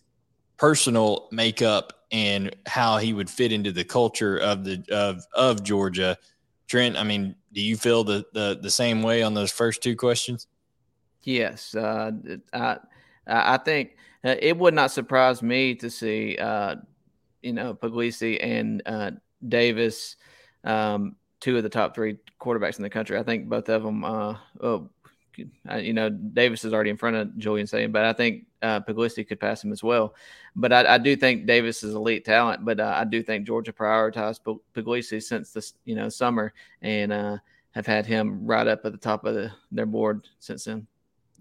[0.57, 6.17] personal makeup and how he would fit into the culture of the of of Georgia.
[6.67, 9.95] Trent, I mean, do you feel the the, the same way on those first two
[9.95, 10.47] questions?
[11.23, 12.11] Yes, uh,
[12.53, 12.77] I
[13.27, 16.75] I think uh, it would not surprise me to see uh,
[17.41, 19.11] you know Puglisi and uh,
[19.47, 20.15] Davis,
[20.63, 23.17] um, two of the top three quarterbacks in the country.
[23.17, 24.79] I think both of them uh, uh,
[25.77, 29.27] you know, Davis is already in front of Julian Sayin, but I think uh, Puglisi
[29.27, 30.15] could pass him as well.
[30.55, 33.73] But I, I do think Davis is elite talent, but uh, I do think Georgia
[33.73, 34.41] prioritized
[34.73, 37.37] Puglisi since this, you know, summer and uh,
[37.71, 40.87] have had him right up at the top of the, their board since then.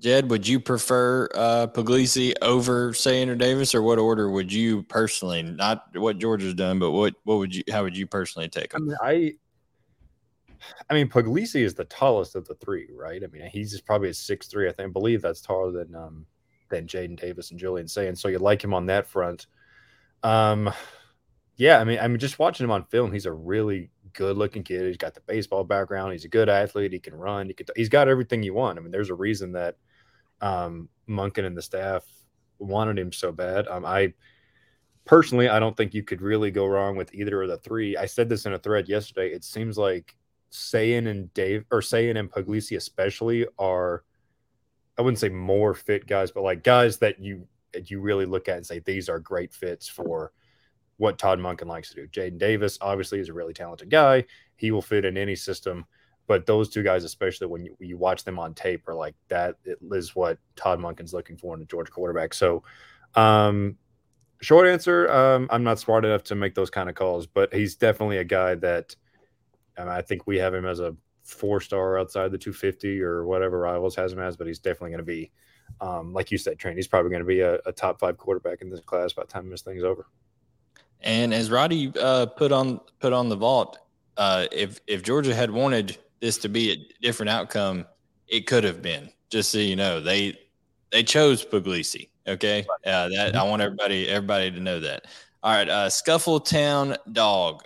[0.02, 5.44] Jed, would you prefer uh, Puglisi over or Davis, or what order would you personally,
[5.44, 8.82] not what Georgia's done, but what what would you, how would you personally take him?
[9.00, 9.38] I mean,
[10.60, 13.22] I, I mean, Puglisi is the tallest of the three, right?
[13.22, 14.68] I mean, he's just probably a six three.
[14.68, 16.26] I think, I believe that's taller than um
[16.68, 18.16] than Jaden Davis and Julian Sayin.
[18.16, 19.46] So you like him on that front.
[20.24, 20.72] Um,
[21.54, 24.64] yeah, I mean, I mean, just watching him on film, he's a really good looking
[24.64, 24.84] kid.
[24.86, 26.10] He's got the baseball background.
[26.10, 26.92] He's a good athlete.
[26.92, 27.46] He can run.
[27.46, 28.78] He could, he's got everything you want.
[28.78, 29.76] I mean, there's a reason that
[30.42, 32.04] um, Monken and the staff
[32.58, 33.66] wanted him so bad.
[33.68, 34.12] Um, I
[35.04, 37.96] personally, I don't think you could really go wrong with either of the three.
[37.96, 39.32] I said this in a thread yesterday.
[39.32, 40.14] It seems like
[40.50, 44.04] Sayin and Dave or Sayin and Puglisi especially are,
[44.98, 47.46] I wouldn't say more fit guys, but like guys that you
[47.86, 50.32] you really look at and say these are great fits for
[50.98, 52.06] what Todd Monken likes to do.
[52.08, 54.24] Jaden Davis obviously is a really talented guy.
[54.56, 55.86] He will fit in any system.
[56.26, 59.56] But those two guys, especially when you, you watch them on tape, are like that
[59.64, 62.32] is what Todd Monken's looking for in a Georgia quarterback.
[62.32, 62.62] So,
[63.14, 63.76] um,
[64.40, 67.76] short answer, um, I'm not smart enough to make those kind of calls, but he's
[67.76, 68.94] definitely a guy that
[69.76, 73.24] I, mean, I think we have him as a four star outside the 250 or
[73.24, 75.30] whatever rivals has him as, but he's definitely going to be,
[75.80, 76.76] um, like you said, Trent.
[76.76, 79.28] He's probably going to be a, a, top five quarterback in this class by the
[79.28, 80.06] time this thing's over.
[81.00, 83.78] And as Roddy uh, put on put on the vault,
[84.16, 87.84] uh, if if Georgia had wanted this to be a different outcome,
[88.28, 89.10] it could have been.
[89.28, 90.38] Just so you know, they
[90.90, 92.08] they chose Puglisi.
[92.26, 95.06] Okay, uh, that I want everybody everybody to know that.
[95.42, 97.64] All right, uh, Scuffle Town Dog.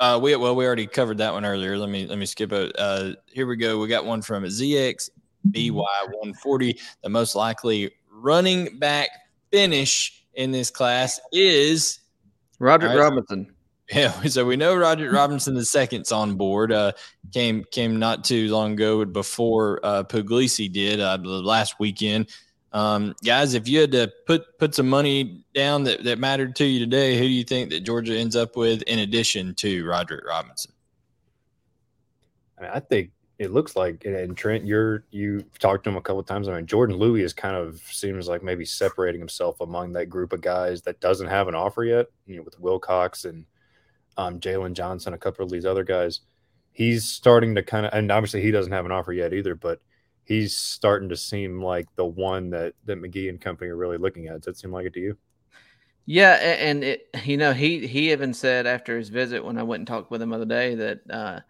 [0.00, 1.76] Uh, we well we already covered that one earlier.
[1.76, 2.74] Let me let me skip it.
[2.78, 3.78] Uh, here we go.
[3.78, 5.10] We got one from ZX
[5.44, 6.78] BY 140.
[7.02, 9.10] The most likely running back
[9.52, 12.00] finish in this class is
[12.58, 13.54] Roger right, Robinson.
[13.92, 16.72] Yeah, so we know Roderick Robinson the second's on board.
[16.72, 16.92] Uh,
[17.32, 22.28] came came not too long ago before uh, Puglisi did uh, last weekend.
[22.72, 26.64] Um, guys, if you had to put put some money down that, that mattered to
[26.64, 30.26] you today, who do you think that Georgia ends up with in addition to Roderick
[30.26, 30.72] Robinson?
[32.58, 36.02] I, mean, I think it looks like, and Trent, you're you talked to him a
[36.02, 36.46] couple of times.
[36.46, 40.34] I mean, Jordan Louis is kind of seems like maybe separating himself among that group
[40.34, 42.08] of guys that doesn't have an offer yet.
[42.26, 43.46] You know, with Wilcox and
[44.18, 46.20] um, Jalen Johnson, a couple of these other guys.
[46.72, 49.80] He's starting to kind of, and obviously he doesn't have an offer yet either, but
[50.24, 54.26] he's starting to seem like the one that that McGee and company are really looking
[54.26, 54.34] at.
[54.34, 55.16] Does that seem like it to you?
[56.04, 59.80] Yeah, and it, you know, he he even said after his visit when I went
[59.80, 61.40] and talked with him the other day that uh,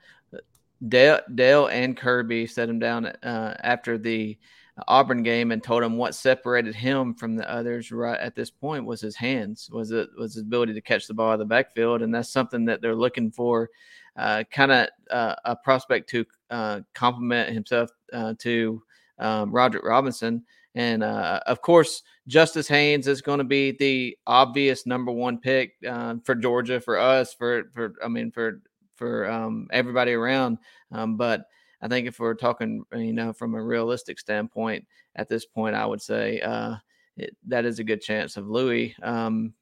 [0.87, 4.39] Dale Dale and Kirby set him down uh, after the
[4.87, 8.85] Auburn game and told him what separated him from the others right at this point
[8.85, 12.03] was his hands, was it was his ability to catch the ball in the backfield,
[12.03, 13.71] and that's something that they're looking for,
[14.17, 18.83] uh, kind of uh, a prospect to uh, complement himself uh, to
[19.19, 24.87] um, Roderick Robinson, and uh, of course Justice Haynes is going to be the obvious
[24.87, 28.63] number one pick uh, for Georgia, for us, for for I mean for
[28.97, 30.59] for um, everybody around,
[30.93, 31.47] um, but
[31.81, 34.87] I think if we're talking, you know, from a realistic standpoint,
[35.17, 36.77] at this point, I would say uh,
[37.17, 39.53] it, that is a good chance of Louis um,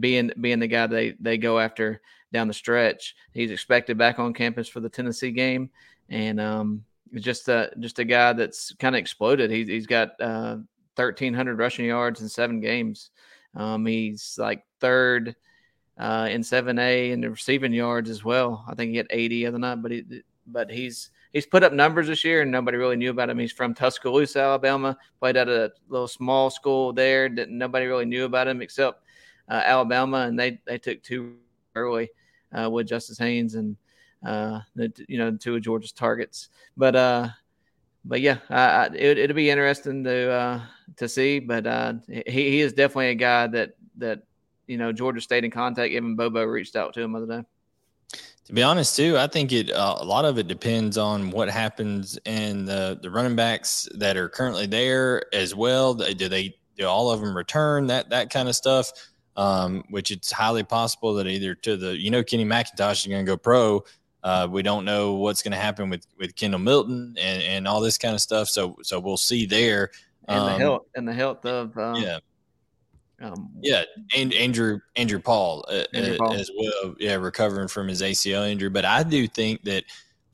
[0.00, 2.00] being being the guy they they go after
[2.32, 3.14] down the stretch.
[3.32, 5.70] He's expected back on campus for the Tennessee game,
[6.08, 6.84] and um,
[7.14, 9.50] just a just a guy that's kind of exploded.
[9.50, 10.58] He's he's got uh,
[10.96, 13.10] 1,300 rushing yards in seven games.
[13.54, 15.34] Um, he's like third
[15.96, 18.64] uh, in 7A in the receiving yards as well.
[18.68, 20.04] I think he had 80 other night, but he
[20.46, 23.38] but he's he's put up numbers this year, and nobody really knew about him.
[23.38, 24.96] He's from Tuscaloosa, Alabama.
[25.20, 29.02] Played at a little small school there that nobody really knew about him except
[29.48, 31.36] uh, Alabama, and they they took two
[31.74, 32.10] early
[32.52, 33.76] uh, with Justice Haynes and
[34.26, 36.48] uh, the you know two of Georgia's targets.
[36.76, 37.28] But uh,
[38.04, 40.60] but yeah, I, it, it'll be interesting to uh,
[40.96, 41.38] to see.
[41.40, 44.22] But uh, he he is definitely a guy that that
[44.66, 45.92] you know Georgia stayed in contact.
[45.92, 47.48] Even Bobo reached out to him the other day.
[48.48, 51.50] To be honest, too, I think it uh, a lot of it depends on what
[51.50, 55.92] happens in the the running backs that are currently there as well.
[55.92, 58.90] Do they do all of them return that that kind of stuff?
[59.36, 63.22] Um, which it's highly possible that either to the you know Kenny McIntosh is going
[63.22, 63.84] to go pro.
[64.24, 67.82] Uh, we don't know what's going to happen with with Kendall Milton and, and all
[67.82, 68.48] this kind of stuff.
[68.48, 69.90] So so we'll see there.
[70.26, 72.20] And um, the health and the health of um, yeah
[73.20, 73.82] um, yeah,
[74.16, 76.94] and Andrew Andrew Paul, uh, Andrew uh, Paul, as well.
[76.98, 78.70] Yeah, recovering from his ACL injury.
[78.70, 79.84] But I do think that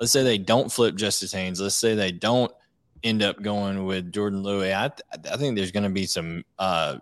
[0.01, 1.61] let's say they don't flip Justice Haynes.
[1.61, 2.53] Let's say they don't
[3.05, 6.97] end up going with Jordan Louis, I I think there's going to be some uh,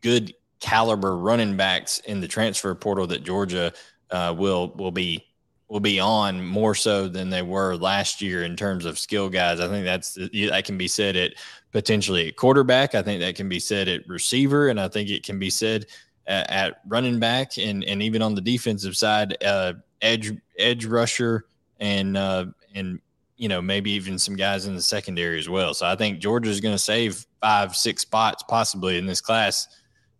[0.00, 3.72] good caliber running backs in the transfer portal that Georgia
[4.10, 5.24] uh, will will be
[5.68, 9.60] will be on more so than they were last year in terms of skill guys.
[9.60, 11.34] I think that's that can be said at
[11.76, 12.94] potentially at quarterback.
[12.94, 15.84] I think that can be said at receiver, and I think it can be said
[16.26, 21.44] at, at running back, and and even on the defensive side, uh, edge edge rusher,
[21.78, 22.98] and uh, and
[23.36, 25.74] you know maybe even some guys in the secondary as well.
[25.74, 29.68] So I think Georgia is going to save five six spots possibly in this class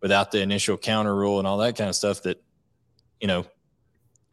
[0.02, 2.44] without the initial counter rule and all that kind of stuff that
[3.18, 3.46] you know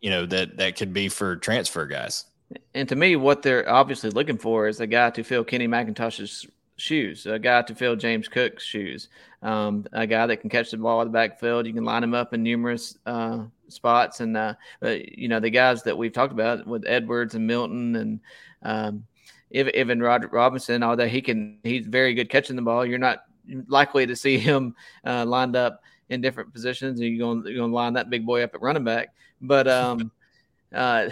[0.02, 2.26] you know that that could be for transfer guys.
[2.74, 6.46] And to me, what they're obviously looking for is a guy to fill Kenny McIntosh's
[6.84, 9.08] shoes, a guy to fill James Cook's shoes,
[9.42, 11.66] um, a guy that can catch the ball in the backfield.
[11.66, 15.84] You can line him up in numerous uh, spots, and uh, you know the guys
[15.84, 18.20] that we've talked about with Edwards and Milton and
[18.64, 19.06] um,
[19.54, 22.86] Evan Robinson, although he can, he's very good catching the ball.
[22.86, 23.24] You're not
[23.68, 27.72] likely to see him uh, lined up in different positions, and you're going you're going
[27.72, 29.14] to line that big boy up at running back.
[29.42, 30.12] But um,
[30.74, 31.10] uh,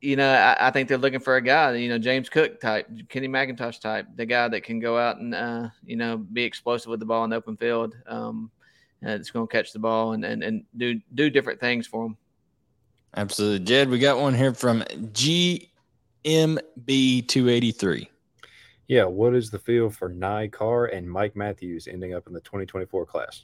[0.00, 2.88] you know, I, I, think they're looking for a guy, you know, James Cook type,
[3.08, 6.90] Kenny McIntosh type, the guy that can go out and uh, you know be explosive
[6.90, 7.96] with the ball in the open field.
[8.06, 8.50] Um,
[9.02, 12.04] and it's going to catch the ball and, and and do do different things for
[12.04, 12.16] them.
[13.16, 13.88] Absolutely, Jed.
[13.88, 15.68] We got one here from GMB
[17.28, 18.10] two eighty three.
[18.88, 22.40] Yeah, what is the feel for Nye Carr and Mike Matthews ending up in the
[22.40, 23.42] 2024 class?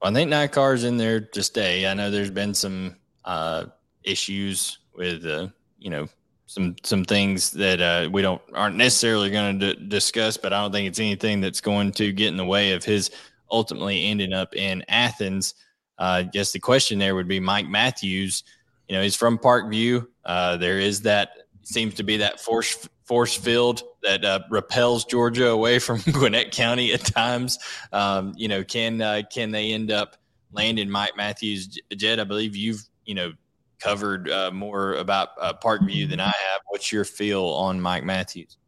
[0.00, 1.86] Well, I think Nye Carr's in there to stay.
[1.86, 3.66] I know there's been some uh,
[4.02, 5.48] issues with, uh,
[5.78, 6.08] you know,
[6.50, 10.60] some some things that uh, we don't aren't necessarily going to d- discuss, but I
[10.60, 13.10] don't think it's anything that's going to get in the way of his
[13.50, 15.54] ultimately ending up in Athens.
[15.96, 18.42] Uh, just the question there would be Mike Matthews.
[18.88, 20.06] You know, he's from Parkview.
[20.24, 21.30] Uh, there is that
[21.62, 26.92] seems to be that force force field that uh, repels Georgia away from Gwinnett County
[26.92, 27.58] at times.
[27.92, 30.16] Um, you know, can uh, can they end up
[30.52, 31.78] landing Mike Matthews?
[31.94, 33.32] Jed, I believe you've you know
[33.80, 36.60] covered uh, more about uh, Parkview than I have.
[36.68, 38.58] What's your feel on Mike Matthews?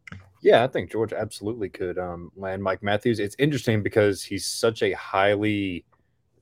[0.43, 3.21] Yeah, I think George absolutely could um, land Mike Matthews.
[3.21, 5.85] It's interesting because he's such a highly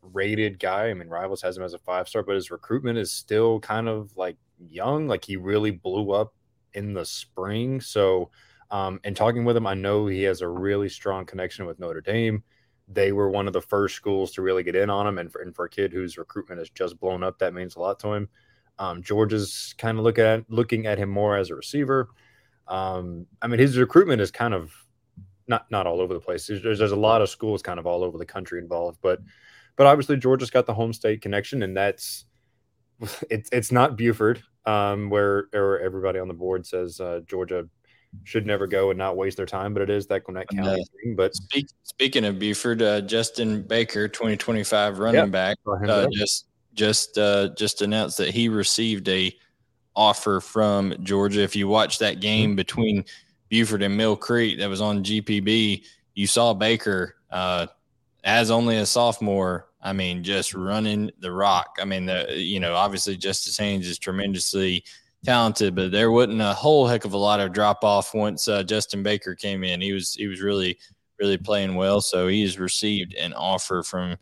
[0.02, 0.88] rated guy.
[0.88, 3.88] I mean, Rivals has him as a five star, but his recruitment is still kind
[3.88, 5.06] of like young.
[5.06, 6.35] Like he really blew up
[6.72, 7.80] in the spring.
[7.80, 8.30] So,
[8.70, 12.00] um, and talking with him, I know he has a really strong connection with Notre
[12.00, 12.42] Dame.
[12.88, 15.42] They were one of the first schools to really get in on him, and for,
[15.42, 18.12] and for a kid whose recruitment has just blown up, that means a lot to
[18.14, 18.28] him.
[18.81, 22.09] Um, Georgia's kind of look at looking at him more as a receiver.
[22.66, 24.73] Um, I mean, his recruitment is kind of
[25.47, 26.47] not not all over the place.
[26.47, 29.21] There's, there's a lot of schools kind of all over the country involved, but
[29.77, 32.25] but obviously Georgia's got the home state connection, and that's
[33.31, 37.69] it's it's not Buford, um, where or everybody on the board says uh, Georgia
[38.25, 40.85] should never go and not waste their time, but it is that Gwinnett County uh,
[41.03, 41.14] thing.
[41.14, 47.50] But speak, speaking of Buford, uh, Justin Baker, 2025 running back, uh, just just uh,
[47.56, 49.35] just announced that he received a
[49.96, 51.42] offer from Georgia.
[51.42, 52.56] If you watch that game mm-hmm.
[52.56, 53.04] between
[53.48, 57.66] Buford and Mill Creek that was on GPB, you saw Baker uh,
[58.24, 61.78] as only a sophomore I mean, just running the rock.
[61.80, 64.85] I mean, the you know, obviously Justice Haynes is tremendously
[65.24, 68.62] talented, but there wasn't a whole heck of a lot of drop off once uh,
[68.62, 69.80] Justin Baker came in.
[69.80, 70.78] He was he was really
[71.18, 74.16] really playing well, so he's received an offer from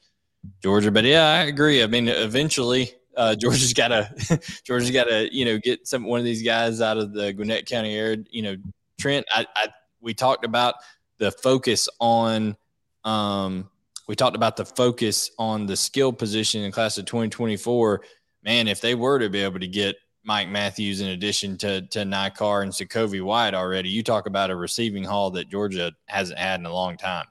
[0.62, 0.90] Georgia.
[0.90, 1.82] But yeah, I agree.
[1.82, 2.92] I mean, eventually.
[3.16, 6.80] Uh, Georgia's got to, Georgia's got to, you know, get some one of these guys
[6.80, 8.18] out of the Gwinnett County area.
[8.30, 8.56] You know,
[8.98, 9.68] Trent, I, I
[10.00, 10.74] we talked about
[11.18, 12.56] the focus on
[13.04, 13.68] um,
[14.06, 18.02] we talked about the focus on the skill position in class of 2024.
[18.42, 22.04] Man, if they were to be able to get Mike Matthews in addition to to
[22.04, 26.38] Nye Carr and Sacovie White already, you talk about a receiving haul that Georgia hasn't
[26.38, 27.26] had in a long time.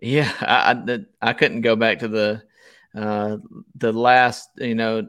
[0.00, 2.42] Yeah, I I, I couldn't go back to the
[2.94, 3.38] uh,
[3.74, 5.08] the last you know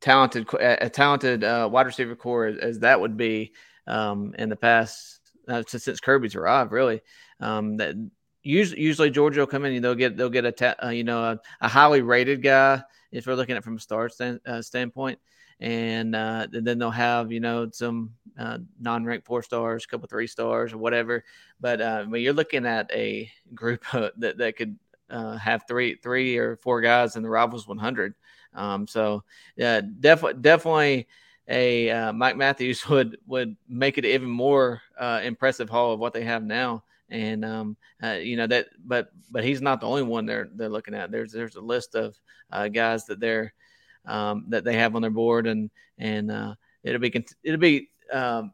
[0.00, 3.52] talented a talented uh, wide receiver core as, as that would be
[3.86, 6.72] um, in the past uh, since Kirby's arrived.
[6.72, 7.00] Really,
[7.40, 7.94] um, that
[8.42, 11.04] usually, usually Georgia will come in and they'll get they'll get a ta- uh, you
[11.04, 14.40] know a, a, highly rated guy if we're looking at it from a star stand,
[14.46, 15.18] uh, standpoint,
[15.62, 20.26] and uh, then they'll have you know some uh, non-ranked four stars, a couple three
[20.26, 21.24] stars or whatever.
[21.60, 24.76] But uh, when you're looking at a group that that could
[25.08, 28.14] uh, have three three or four guys in the Rivals 100,
[28.54, 29.22] um, so
[29.56, 31.06] yeah, definitely definitely
[31.46, 36.12] a uh, Mike Matthews would would make it even more uh, impressive haul of what
[36.12, 36.82] they have now
[37.12, 40.70] and um, uh, you know that, but but he's not the only one they're they're
[40.70, 41.12] looking at.
[41.12, 42.18] There's there's a list of
[42.50, 43.52] uh, guys that they're
[44.06, 48.52] um, that they have on their board, and and uh, it'll be it'll be um,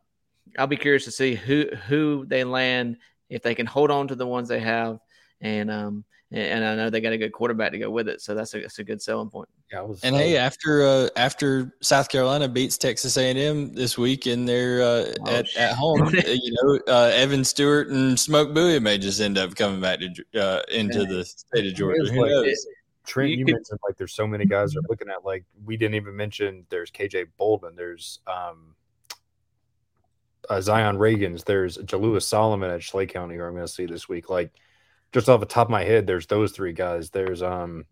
[0.59, 2.97] I'll be curious to see who who they land
[3.29, 4.99] if they can hold on to the ones they have,
[5.41, 8.35] and um, and I know they got a good quarterback to go with it, so
[8.35, 9.49] that's a that's a good selling point.
[9.73, 13.75] Yeah, was, and uh, hey, after uh, after South Carolina beats Texas A and M
[13.75, 17.89] this week and they're uh, oh, at, at home, uh, you know, uh, Evan Stewart
[17.89, 21.75] and Smoke Bouie may just end up coming back to uh, into the state of
[21.75, 22.13] Georgia.
[22.13, 22.67] Who knows?
[23.09, 25.77] Trent, you, you could, mentioned like there's so many guys are looking at like we
[25.77, 28.75] didn't even mention there's KJ Bolden, there's um
[30.49, 34.09] uh, Zion Reagans, there's Jalewis Solomon at Schley County, who I'm going to see this
[34.09, 34.31] week.
[34.31, 34.53] Like
[35.13, 37.11] just off the top of my head, there's those three guys.
[37.11, 37.87] There's um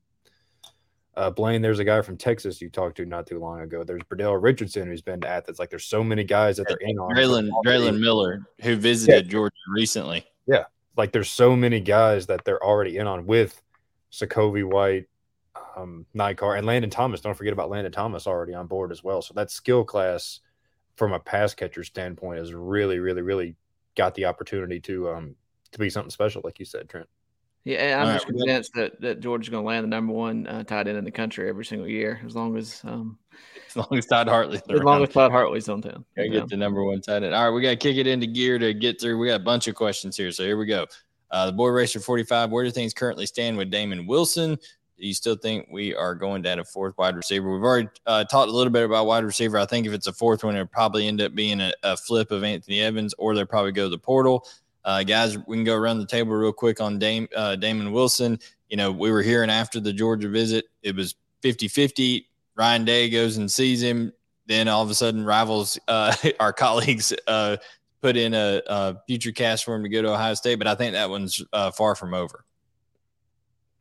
[1.17, 3.83] uh, Blaine, there's a guy from Texas you talked to not too long ago.
[3.83, 5.59] There's Bradell Richardson who's been to Athens.
[5.59, 7.11] Like there's so many guys that they're in on.
[7.15, 9.31] Braylon, Braylon Miller, who visited yeah.
[9.31, 10.27] Georgia recently.
[10.47, 10.65] Yeah.
[10.95, 13.63] Like there's so many guys that they're already in on with
[14.13, 15.07] Sacovie White,
[15.77, 17.21] um, Nye Carr, and Landen Thomas.
[17.21, 19.23] Don't forget about Landen Thomas already on board as well.
[19.23, 20.41] So that skill class
[20.97, 23.57] from a pass catcher standpoint has really, really, really
[23.97, 25.37] got the opportunity to um
[25.73, 27.09] to be something special, like you said, Trent.
[27.67, 28.37] Yeah, I'm All just right.
[28.37, 31.11] convinced that, that Georgia's going to land the number one uh, tight end in the
[31.11, 33.19] country every single year, as long as um,
[33.69, 36.05] as long as Todd Hartley, as long as Todd Hartley's on town.
[36.17, 37.35] Gotta get the number one tight end.
[37.35, 39.19] All right, we got to kick it into gear to get through.
[39.19, 40.87] We got a bunch of questions here, so here we go.
[41.31, 42.51] Uh, the boy racer 45.
[42.51, 44.59] Where do things currently stand with Damon Wilson?
[44.99, 47.53] Do you still think we are going to add a fourth wide receiver?
[47.53, 49.59] We've already uh, talked a little bit about wide receiver.
[49.59, 52.31] I think if it's a fourth one, it'll probably end up being a, a flip
[52.31, 54.47] of Anthony Evans, or they'll probably go to the portal.
[54.87, 58.39] Uh, guys, we can go around the table real quick on Dame, uh, Damon Wilson.
[58.71, 62.29] You know, we were hearing after the Georgia visit, it was 50 50.
[62.55, 64.13] Ryan Day goes and sees him.
[64.47, 67.57] Then all of a sudden, rivals, uh, our colleagues, uh,
[68.01, 70.75] put in a, a, future cast for him to go to Ohio State, but I
[70.75, 72.45] think that one's uh, far from over.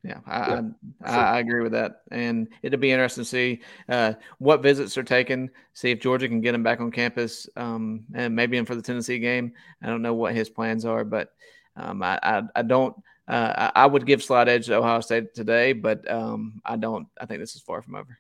[0.04, 0.62] Yeah, I, yeah,
[1.04, 5.04] I, I, agree with that, and it'll be interesting to see uh, what visits are
[5.04, 5.50] taken.
[5.74, 8.84] See if Georgia can get him back on campus, um, and maybe in for the
[8.84, 9.54] Tennessee game.
[9.82, 11.34] I don't know what his plans are, but
[11.76, 12.96] um, I, I, I, don't.
[13.28, 17.08] Uh, I would give slide edge to Ohio State today, but um, I don't.
[17.20, 18.20] I think this is far from over.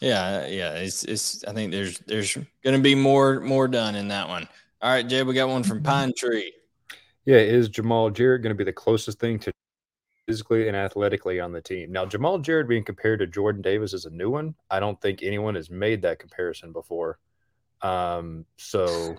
[0.00, 0.74] Yeah, yeah.
[0.74, 1.44] It's, it's.
[1.44, 4.46] I think there's there's going to be more more done in that one.
[4.86, 6.52] All right, Jay, we got one from Pine Tree.
[7.24, 9.52] Yeah, is Jamaal Jarrett going to be the closest thing to
[10.28, 11.90] physically and athletically on the team.
[11.90, 14.54] Now, Jamaal Jarrett being compared to Jordan Davis is a new one.
[14.70, 17.18] I don't think anyone has made that comparison before.
[17.82, 19.16] Um, so,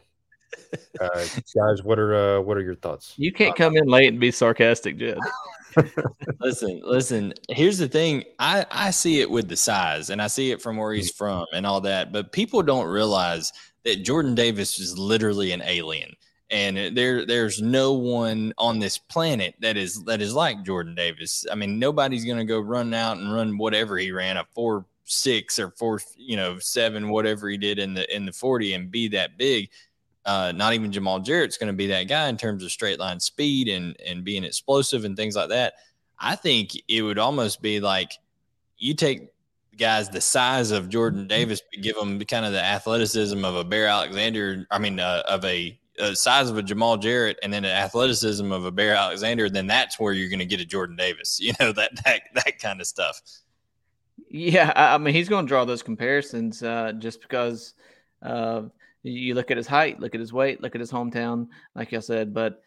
[1.02, 3.14] uh, guys, what are uh, what are your thoughts?
[3.18, 5.18] You can't come in late and be sarcastic, Jed.
[6.40, 7.34] listen, listen.
[7.50, 8.24] Here's the thing.
[8.40, 11.46] I I see it with the size, and I see it from where he's from,
[11.54, 12.12] and all that.
[12.12, 13.52] But people don't realize
[13.88, 16.14] that Jordan Davis is literally an alien
[16.50, 21.46] and there there's no one on this planet that is that is like Jordan Davis.
[21.52, 24.86] I mean, nobody's going to go run out and run whatever he ran a four
[25.04, 28.92] six or four you know seven whatever he did in the in the forty and
[28.92, 29.70] be that big.
[30.26, 33.20] Uh, not even Jamaal Jarrett's going to be that guy in terms of straight line
[33.20, 35.74] speed and and being explosive and things like that.
[36.20, 38.14] I think it would almost be like
[38.78, 39.30] you take
[39.78, 43.64] guys the size of Jordan Davis, but give them kind of the athleticism of a
[43.64, 44.66] Bear Alexander.
[44.72, 48.52] I mean, uh, of a uh, size of a Jamaal Jarrett and then the athleticism
[48.52, 51.40] of a Bear Alexander, then that's where you're going to get a Jordan Davis.
[51.48, 53.22] You know that that that kind of stuff.
[54.30, 57.74] Yeah, I mean he's going to draw those comparisons uh, just because
[58.22, 58.64] uh,
[59.04, 62.00] you look at his height, look at his weight, look at his hometown, like I
[62.00, 62.34] said.
[62.34, 62.62] But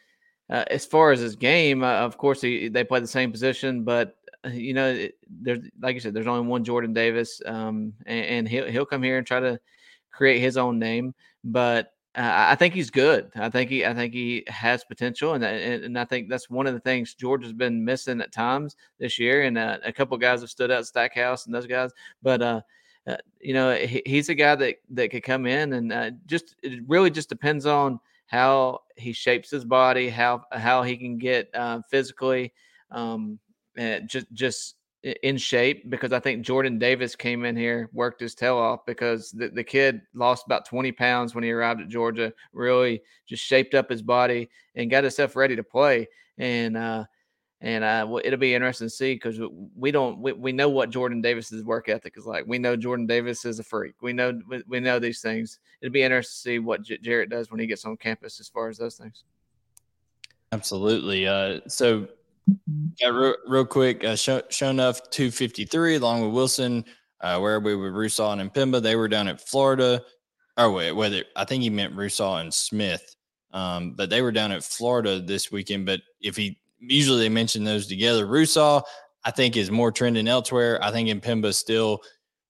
[0.49, 3.85] uh, as far as his game, uh, of course he, they play the same position,
[3.85, 4.17] but
[4.49, 8.67] you know there's like you said, there's only one Jordan Davis, um, and, and he'll
[8.67, 9.61] he'll come here and try to
[10.11, 11.15] create his own name,
[11.45, 13.31] but uh, I think he's good.
[13.37, 16.67] I think he, I think he has potential, and, and, and I think that's one
[16.67, 19.43] of the things George has been missing at times this year.
[19.43, 21.93] And uh, a couple guys have stood out, Stackhouse and those guys.
[22.21, 22.61] But uh,
[23.07, 26.57] uh you know, he, he's a guy that that could come in, and uh, just
[26.65, 31.49] it really just depends on how he shapes his body, how how he can get
[31.55, 32.53] uh, physically,
[32.91, 33.39] um,
[34.07, 38.59] just just in shape because I think Jordan Davis came in here, worked his tail
[38.59, 43.03] off because the, the kid lost about 20 pounds when he arrived at Georgia, really
[43.27, 46.07] just shaped up his body and got himself ready to play.
[46.37, 47.05] And, uh,
[47.63, 49.39] and uh, it'll be interesting to see because
[49.77, 52.45] we don't we, we know what Jordan Davis's work ethic is like.
[52.47, 53.97] We know Jordan Davis is a freak.
[54.01, 55.59] We know we, we know these things.
[55.83, 58.49] It'll be interesting to see what J- Jarrett does when he gets on campus as
[58.49, 59.25] far as those things.
[60.53, 61.27] Absolutely.
[61.27, 62.09] Uh, so
[63.01, 64.05] yeah, real, real quick.
[64.05, 66.85] Uh, show, enough 253 along with Wilson,
[67.21, 68.83] uh, where we were Russaw and M'Pemba.
[68.83, 70.03] They were down at Florida.
[70.57, 73.17] Oh, wait, whether I think he meant Russaw and Smith.
[73.53, 75.87] Um, but they were down at Florida this weekend.
[75.87, 78.83] But if he usually they mention those together, Russaw,
[79.25, 80.83] I think is more trending elsewhere.
[80.83, 82.01] I think M'Pemba still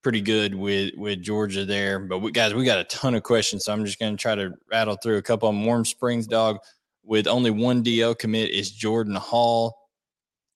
[0.02, 1.98] pretty good with with Georgia there.
[1.98, 4.34] But we, guys, we got a ton of questions, so I'm just going to try
[4.34, 5.48] to rattle through a couple.
[5.48, 6.58] On Warm Springs dog
[7.04, 9.76] with only one DL commit is Jordan Hall.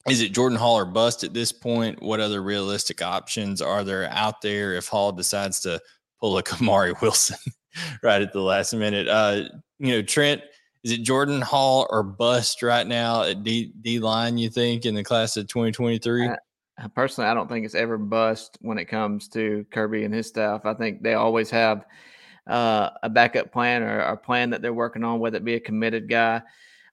[0.08, 2.02] Is it Jordan Hall or bust at this point?
[2.02, 5.80] What other realistic options are there out there if Hall decides to
[6.20, 7.38] pull a Kamari Wilson
[8.02, 9.08] right at the last minute?
[9.08, 9.44] Uh,
[9.78, 10.42] you know, Trent,
[10.82, 14.94] is it Jordan Hall or bust right now at D, D line, you think, in
[14.94, 16.30] the class of 2023?
[16.94, 20.66] personally, I don't think it's ever bust when it comes to Kirby and his staff.
[20.66, 21.86] I think they always have
[22.46, 25.60] uh, a backup plan or a plan that they're working on, whether it be a
[25.60, 26.42] committed guy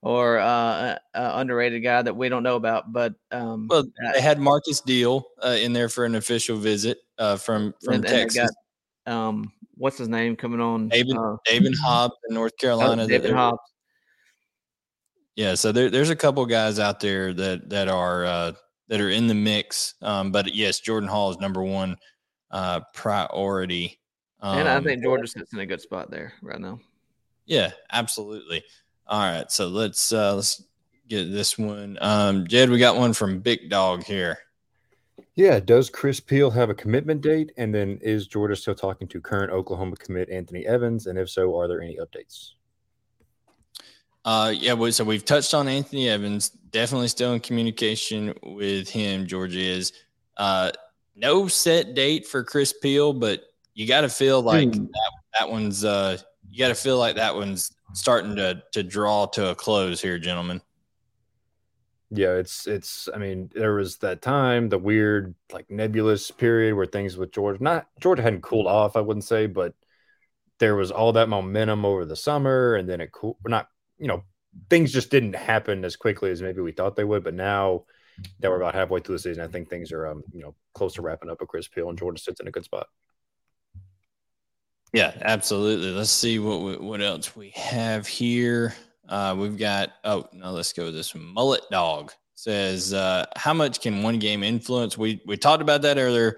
[0.01, 2.91] or uh, underrated guy that we don't know about.
[2.91, 7.37] But um, well, they had Marcus Deal uh, in there for an official visit uh,
[7.37, 8.37] from from and, Texas.
[8.37, 8.49] And
[9.05, 10.89] got, um, what's his name coming on?
[10.89, 13.07] David uh, David Hobbs in North oh, Carolina.
[13.07, 13.59] David Hobbs.
[15.35, 18.51] Yeah, so there, there's a couple guys out there that that are uh,
[18.89, 19.95] that are in the mix.
[20.01, 21.97] Um, but yes, Jordan Hall is number one
[22.51, 23.99] uh, priority.
[24.41, 26.79] Um, and I um, think Georgia sits in a good spot there right now.
[27.45, 28.63] Yeah, absolutely.
[29.11, 30.63] All right, so let's uh, let's
[31.09, 31.97] get this one.
[31.99, 34.37] Um, Jed, we got one from Big Dog here.
[35.35, 37.51] Yeah, does Chris Peal have a commitment date?
[37.57, 41.07] And then is Georgia still talking to current Oklahoma commit Anthony Evans?
[41.07, 42.51] And if so, are there any updates?
[44.23, 46.47] Uh, yeah, well, so we've touched on Anthony Evans.
[46.49, 49.27] Definitely still in communication with him.
[49.27, 49.91] Georgia is.
[50.37, 50.71] Uh,
[51.17, 53.43] no set date for Chris Peal, but
[53.73, 54.87] you got to feel like mm.
[54.87, 55.83] that, that one's.
[55.83, 56.17] Uh,
[56.49, 60.17] you got to feel like that one's starting to to draw to a close here,
[60.17, 60.61] gentlemen.
[62.09, 63.07] Yeah, it's it's.
[63.13, 67.61] I mean, there was that time, the weird like nebulous period where things with George
[67.61, 69.73] not George hadn't cooled off, I wouldn't say, but
[70.59, 73.67] there was all that momentum over the summer, and then it cool, not
[73.97, 74.23] you know,
[74.69, 77.23] things just didn't happen as quickly as maybe we thought they would.
[77.23, 77.85] But now
[78.39, 80.93] that we're about halfway through the season, I think things are, um, you know, close
[80.95, 82.87] to wrapping up with Chris Peal and Georgia sits in a good spot.
[84.93, 85.91] Yeah, absolutely.
[85.91, 88.75] Let's see what we, what else we have here.
[89.07, 91.25] Uh, we've got oh no, let's go with this one.
[91.25, 95.97] Mullet Dog says, uh, "How much can one game influence?" We we talked about that
[95.97, 96.37] earlier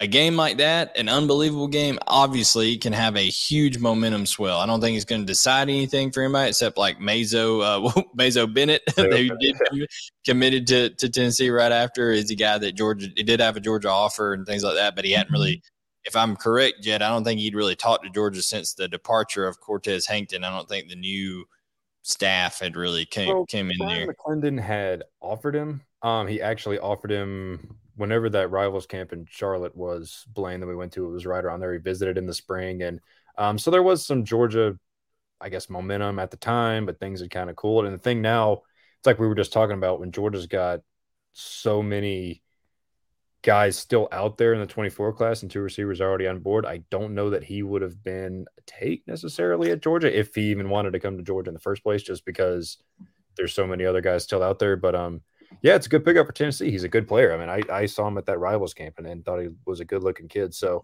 [0.00, 4.58] a game like that, an unbelievable game, obviously can have a huge momentum swell.
[4.58, 8.52] I don't think it's going to decide anything for anybody except like Mazo, uh, Mazo
[8.52, 9.56] Bennett, they did
[10.26, 12.10] committed to, to Tennessee right after.
[12.10, 14.96] Is a guy that Georgia he did have a Georgia offer and things like that,
[14.96, 15.62] but he hadn't really.
[16.04, 19.46] If I'm correct, yet I don't think he'd really talked to Georgia since the departure
[19.46, 20.44] of Cortez Hankton.
[20.44, 21.46] I don't think the new
[22.02, 24.14] staff had really came well, came in Bryan there.
[24.14, 25.82] McClendon had offered him.
[26.02, 30.76] Um, he actually offered him whenever that rivals camp in Charlotte was, Blaine, that we
[30.76, 31.72] went to, it was right around there.
[31.72, 32.82] He visited in the spring.
[32.82, 33.00] And
[33.38, 34.78] um, so there was some Georgia,
[35.40, 37.86] I guess, momentum at the time, but things had kind of cooled.
[37.86, 38.62] And the thing now,
[38.98, 40.80] it's like we were just talking about when Georgia's got
[41.32, 42.42] so many
[43.44, 46.64] guys still out there in the 24 class and two receivers already on board.
[46.64, 50.50] I don't know that he would have been a take necessarily at Georgia if he
[50.50, 52.78] even wanted to come to Georgia in the first place, just because
[53.36, 54.76] there's so many other guys still out there.
[54.76, 55.20] But um,
[55.60, 56.70] yeah, it's a good pickup for Tennessee.
[56.70, 57.34] He's a good player.
[57.34, 59.80] I mean, I, I saw him at that rivals camp and, and thought he was
[59.80, 60.54] a good looking kid.
[60.54, 60.82] So,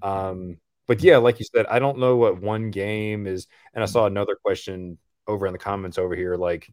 [0.00, 0.56] um,
[0.86, 3.46] but yeah, like you said, I don't know what one game is.
[3.74, 4.96] And I saw another question
[5.26, 6.72] over in the comments over here, like,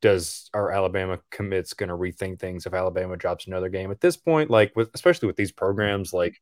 [0.00, 4.16] does our Alabama commits going to rethink things if Alabama drops another game at this
[4.16, 4.50] point?
[4.50, 6.40] Like, with especially with these programs, like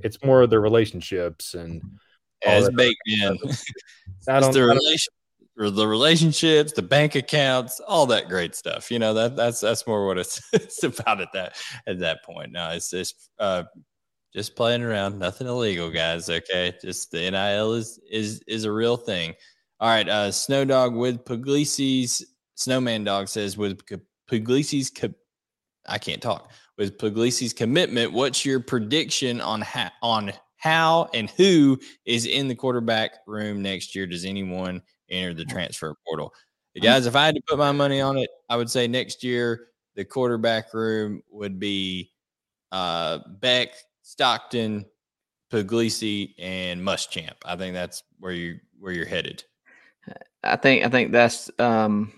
[0.00, 1.82] it's more of the relationships and
[2.44, 3.38] as baked in.
[4.28, 5.12] I don't, the relation,
[5.56, 8.90] the relationships, the bank accounts, all that great stuff.
[8.90, 12.52] You know that that's that's more what it's, it's about at that at that point.
[12.52, 13.64] No, it's just uh,
[14.34, 16.28] just playing around, nothing illegal, guys.
[16.28, 19.34] Okay, just the NIL is is is a real thing.
[19.80, 22.24] All right, uh, Snow Dog with Puglisi's
[22.62, 23.80] Snowman Dog says with
[24.30, 25.14] Puglisi's co-
[25.86, 28.12] I can't talk with Puglisi's commitment.
[28.12, 33.94] What's your prediction on ha- on how and who is in the quarterback room next
[33.94, 34.06] year?
[34.06, 34.82] Does anyone
[35.12, 36.32] enter the transfer portal.
[36.82, 39.68] Guys, if I had to put my money on it, I would say next year
[39.94, 42.10] the quarterback room would be
[42.72, 44.86] uh, Beck, Stockton,
[45.52, 47.34] Puglisi, and Muschamp.
[47.44, 49.44] I think that's where you where you're headed.
[50.42, 52.12] I think I think that's um,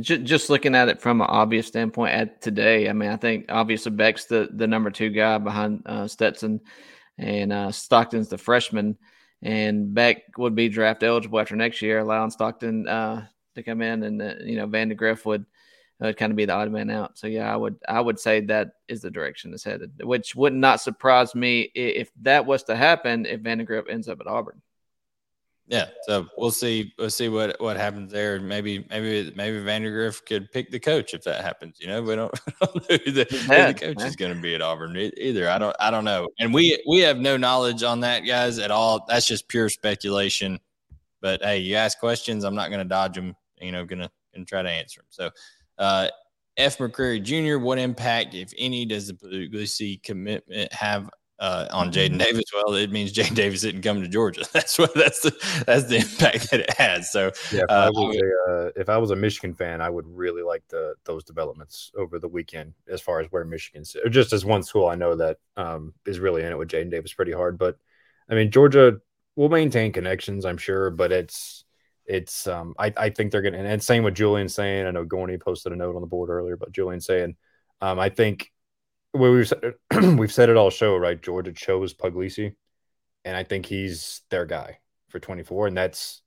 [0.00, 2.88] just, just looking at it from an obvious standpoint at today.
[2.88, 6.60] I mean, I think obviously Beck's the the number two guy behind uh, Stetson,
[7.18, 8.96] and uh, Stockton's the freshman
[9.44, 14.02] and Beck would be draft eligible after next year, allowing Stockton uh, to come in,
[14.02, 15.44] and uh, you know Vandagriff would
[16.00, 17.18] uh, kind of be the odd man out.
[17.18, 20.54] So yeah, I would I would say that is the direction it's headed, which would
[20.54, 24.62] not surprise me if that was to happen if Vandagriff ends up at Auburn.
[25.66, 26.92] Yeah, so we'll see.
[26.98, 28.38] We'll see what what happens there.
[28.38, 31.78] Maybe maybe maybe Vandagriff could pick the coach if that happens.
[31.80, 34.40] You know, we don't, we don't know who the, who the coach is going to
[34.40, 35.48] be at Auburn either.
[35.48, 38.70] I don't I don't know, and we we have no knowledge on that, guys, at
[38.70, 39.06] all.
[39.08, 40.60] That's just pure speculation.
[41.22, 43.34] But hey, you ask questions, I'm not going to dodge them.
[43.58, 45.06] You know, gonna gonna try to answer them.
[45.08, 45.30] So,
[45.78, 46.08] uh,
[46.58, 46.76] F.
[46.76, 47.58] McCreary Jr.
[47.58, 51.08] What impact, if any, does the Puglisi commitment have
[51.44, 52.18] uh, on Jaden mm-hmm.
[52.18, 54.44] Davis, well, it means Jaden Davis didn't come to Georgia.
[54.54, 55.30] That's what that's the
[55.66, 57.12] that's the impact that it has.
[57.12, 59.90] So yeah, if, uh, I, was a, uh, if I was a Michigan fan, I
[59.90, 64.08] would really like the those developments over the weekend as far as where Michigan's or
[64.08, 67.12] just as one school I know that um, is really in it with Jaden Davis
[67.12, 67.58] pretty hard.
[67.58, 67.76] But
[68.30, 69.00] I mean, Georgia
[69.36, 71.64] will maintain connections, I'm sure, but it's
[72.06, 74.86] it's um, I, I think they're gonna and same with Julian Sayin.
[74.86, 77.36] I know Gorney posted a note on the board earlier, but Julian Sayin
[77.82, 78.50] um, I think
[79.14, 79.74] well, we've said,
[80.18, 81.20] we've said it all show right.
[81.20, 82.54] Georgia chose Puglisi,
[83.24, 86.22] and I think he's their guy for 24, and that's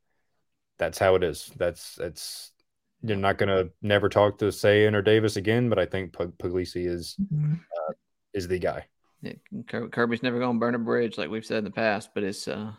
[0.80, 1.52] that's how it is.
[1.58, 2.52] That's that's
[3.04, 6.88] you're not gonna never talk to Sayin or Davis again, but I think Pug, Puglisi
[6.88, 7.54] is mm-hmm.
[7.54, 7.94] uh,
[8.34, 8.86] is the guy.
[9.22, 9.34] Yeah,
[9.92, 12.72] Kirby's never gonna burn a bridge like we've said in the past, but it's uh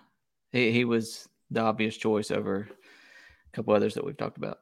[0.53, 4.59] he he was the obvious choice over a couple others that we've talked about.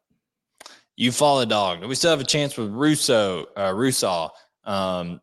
[0.97, 1.85] You follow dog.
[1.85, 4.31] We still have a chance with Russo, uh, Russaw.
[4.65, 5.21] Um,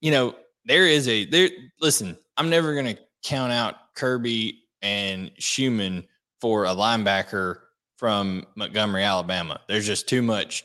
[0.00, 0.34] you know,
[0.64, 1.48] there is a there.
[1.80, 6.04] Listen, I'm never going to count out Kirby and Schumann
[6.40, 7.58] for a linebacker
[7.96, 9.60] from Montgomery, Alabama.
[9.68, 10.64] There's just too much,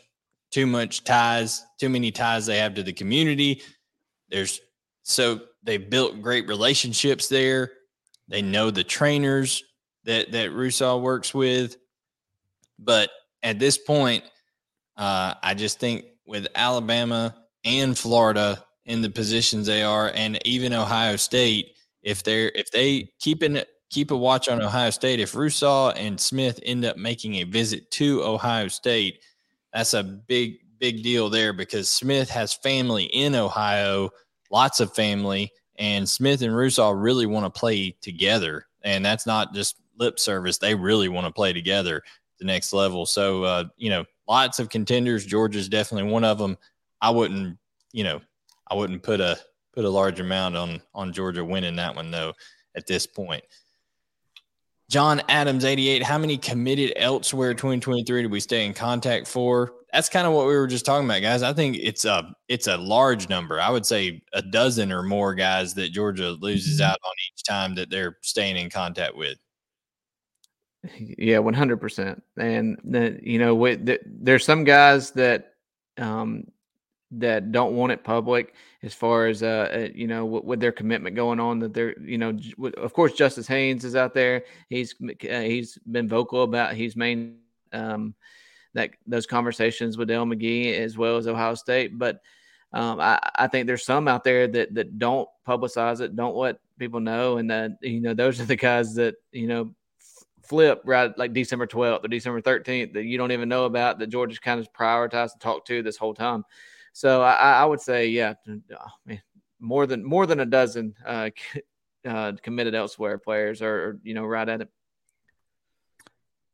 [0.52, 3.62] too much ties, too many ties they have to the community.
[4.30, 4.60] There's
[5.04, 7.72] so they built great relationships there.
[8.28, 9.64] They know the trainers
[10.04, 11.78] that that Russaw works with,
[12.80, 13.10] but
[13.44, 14.24] at this point,
[14.98, 20.74] uh, I just think with Alabama and Florida in the positions they are, and even
[20.74, 25.34] Ohio State, if they're if they keep in keep a watch on Ohio State, if
[25.34, 29.20] Russaw and Smith end up making a visit to Ohio State,
[29.74, 34.10] that's a big big deal there because Smith has family in Ohio,
[34.50, 39.54] lots of family, and Smith and Russaw really want to play together, and that's not
[39.54, 42.02] just lip service; they really want to play together
[42.42, 43.06] the next level.
[43.06, 45.26] So, uh, you know, lots of contenders.
[45.26, 46.58] Georgia's definitely one of them.
[47.00, 47.58] I wouldn't,
[47.94, 48.22] you know,
[48.72, 49.38] I wouldn't put a
[49.74, 52.34] put a large amount on on Georgia winning that one though
[52.76, 53.44] at this point.
[54.90, 56.04] John Adams, 88.
[56.04, 59.74] How many committed elsewhere 2023 did we stay in contact for?
[59.94, 61.44] That's kind of what we were just talking about, guys.
[61.44, 63.60] I think it's a it's a large number.
[63.60, 66.92] I would say a dozen or more guys that Georgia loses mm-hmm.
[66.92, 69.38] out on each time that they're staying in contact with.
[70.98, 72.22] Yeah, 100%.
[72.38, 75.54] And then, you know, with, the, there's some guys that
[75.98, 76.46] um,
[77.12, 78.54] that don't want it public
[78.84, 82.00] as far as uh, uh you know with, with, their commitment going on that they're
[82.00, 82.38] you know
[82.78, 87.38] of course Justice Haynes is out there he's uh, he's been vocal about he's main
[87.74, 88.16] um,
[88.74, 92.22] that those conversations with Dell McGee as well as Ohio State but
[92.74, 96.60] um, I, I think there's some out there that that don't publicize it don't let
[96.80, 99.74] people know and that you know those are the guys that you know
[100.44, 104.10] flip right like December 12th or December 13th that you don't even know about that
[104.10, 106.44] Georgia's kind of prioritized to talk to this whole time.
[106.94, 109.16] So I, I would say, yeah, uh,
[109.60, 111.30] more than more than a dozen uh,
[112.08, 114.70] uh, committed elsewhere players are, you know, right at it.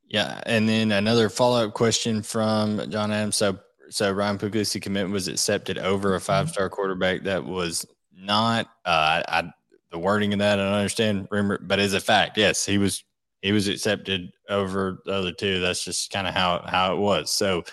[0.10, 3.36] Yeah, and then another follow up question from John Adams.
[3.36, 3.60] So,
[3.90, 7.86] so Ryan Puglisi commitment was accepted over a five star quarterback that was
[8.16, 8.68] not.
[8.86, 9.52] Uh, I,
[9.92, 13.04] the wording of that I don't understand, remember, but as a fact, yes, he was
[13.42, 15.60] he was accepted over the other two.
[15.60, 17.32] That's just kind of how how it was.
[17.32, 17.64] So,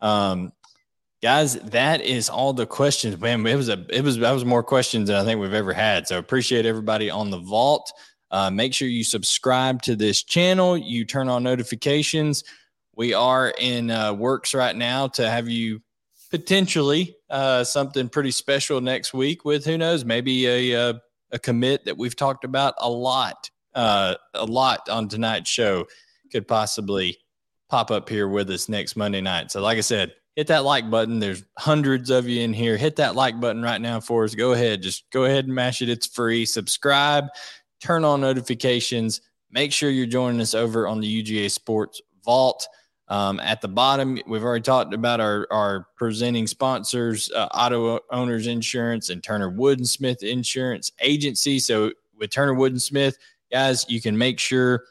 [0.00, 0.52] um,
[1.22, 3.18] guys that is all the questions.
[3.20, 5.72] Man it was a it was that was more questions than i think we've ever
[5.72, 6.06] had.
[6.06, 7.92] So appreciate everybody on the vault.
[8.30, 10.76] Uh, make sure you subscribe to this channel.
[10.76, 12.44] You turn on notifications.
[12.94, 15.80] We are in uh, works right now to have you
[16.30, 20.94] potentially uh, something pretty special next week with who knows maybe a, a, uh,
[21.32, 25.86] a commit that we've talked about a lot uh, a lot on tonight's show
[26.32, 27.18] could possibly
[27.68, 29.50] pop up here with us next monday night.
[29.50, 31.18] So like i said hit that like button.
[31.18, 32.76] There's hundreds of you in here.
[32.76, 34.34] Hit that like button right now for us.
[34.34, 34.82] Go ahead.
[34.82, 35.88] Just go ahead and mash it.
[35.88, 36.44] It's free.
[36.44, 37.26] Subscribe,
[37.80, 39.22] turn on notifications.
[39.50, 42.68] Make sure you're joining us over on the UGA Sports Vault.
[43.08, 48.48] Um, at the bottom, we've already talked about our, our presenting sponsors, uh, Auto Owners
[48.48, 51.60] Insurance and Turner Wood and Smith Insurance Agency.
[51.60, 53.16] So with Turner Wood and Smith,
[53.52, 54.82] guys, you can make sure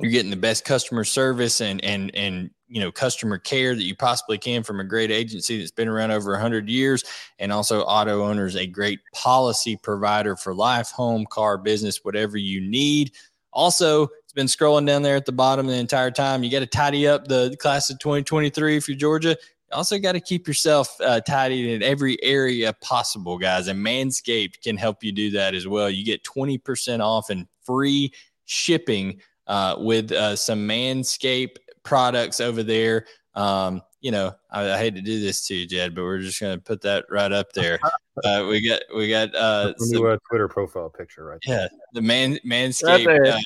[0.00, 3.94] you're getting the best customer service and and and you know customer care that you
[3.94, 7.04] possibly can from a great agency that's been around over 100 years
[7.38, 12.60] and also auto owners a great policy provider for life home car business whatever you
[12.60, 13.12] need
[13.52, 16.42] also it's been scrolling down there at the bottom the entire time.
[16.42, 19.36] You got to tidy up the class of 2023 if you're Georgia.
[19.38, 23.68] You also got to keep yourself uh, tidied in every area possible, guys.
[23.68, 25.90] And Manscaped can help you do that as well.
[25.90, 28.10] You get 20% off and free
[28.46, 33.06] shipping uh, with uh, some Manscaped products over there.
[33.34, 36.40] Um, you know, I, I, hate to do this to you, Jed, but we're just
[36.40, 37.78] going to put that right up there.
[38.22, 41.62] Uh, we got, we got, uh, some, new, uh, Twitter profile picture right there.
[41.62, 41.68] Yeah.
[41.94, 43.38] The man, Manscaped right uh,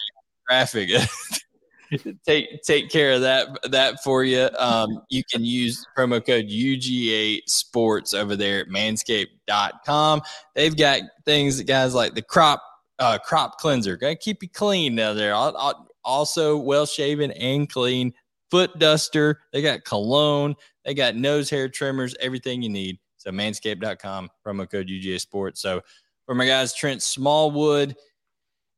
[0.45, 0.91] graphic.
[2.27, 4.49] take take care of that that for you.
[4.59, 10.23] Um, you can use promo code UGA Sports over there at Manscaped.com.
[10.55, 12.63] They've got things that guys like the crop
[12.99, 15.35] uh, crop cleanser, gonna keep you clean down there.
[15.35, 18.15] I'll, I'll, also well shaven and clean.
[18.51, 19.41] Foot duster.
[19.53, 20.55] They got cologne.
[20.85, 22.15] They got nose hair trimmers.
[22.21, 22.99] Everything you need.
[23.17, 25.61] So Manscaped.com promo code UGA Sports.
[25.61, 25.83] So
[26.27, 27.97] for my guys Trent Smallwood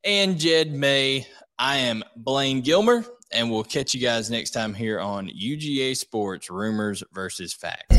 [0.04, 1.26] and Jed May.
[1.58, 6.50] I am Blaine Gilmer, and we'll catch you guys next time here on UGA Sports
[6.50, 7.97] Rumors versus Facts.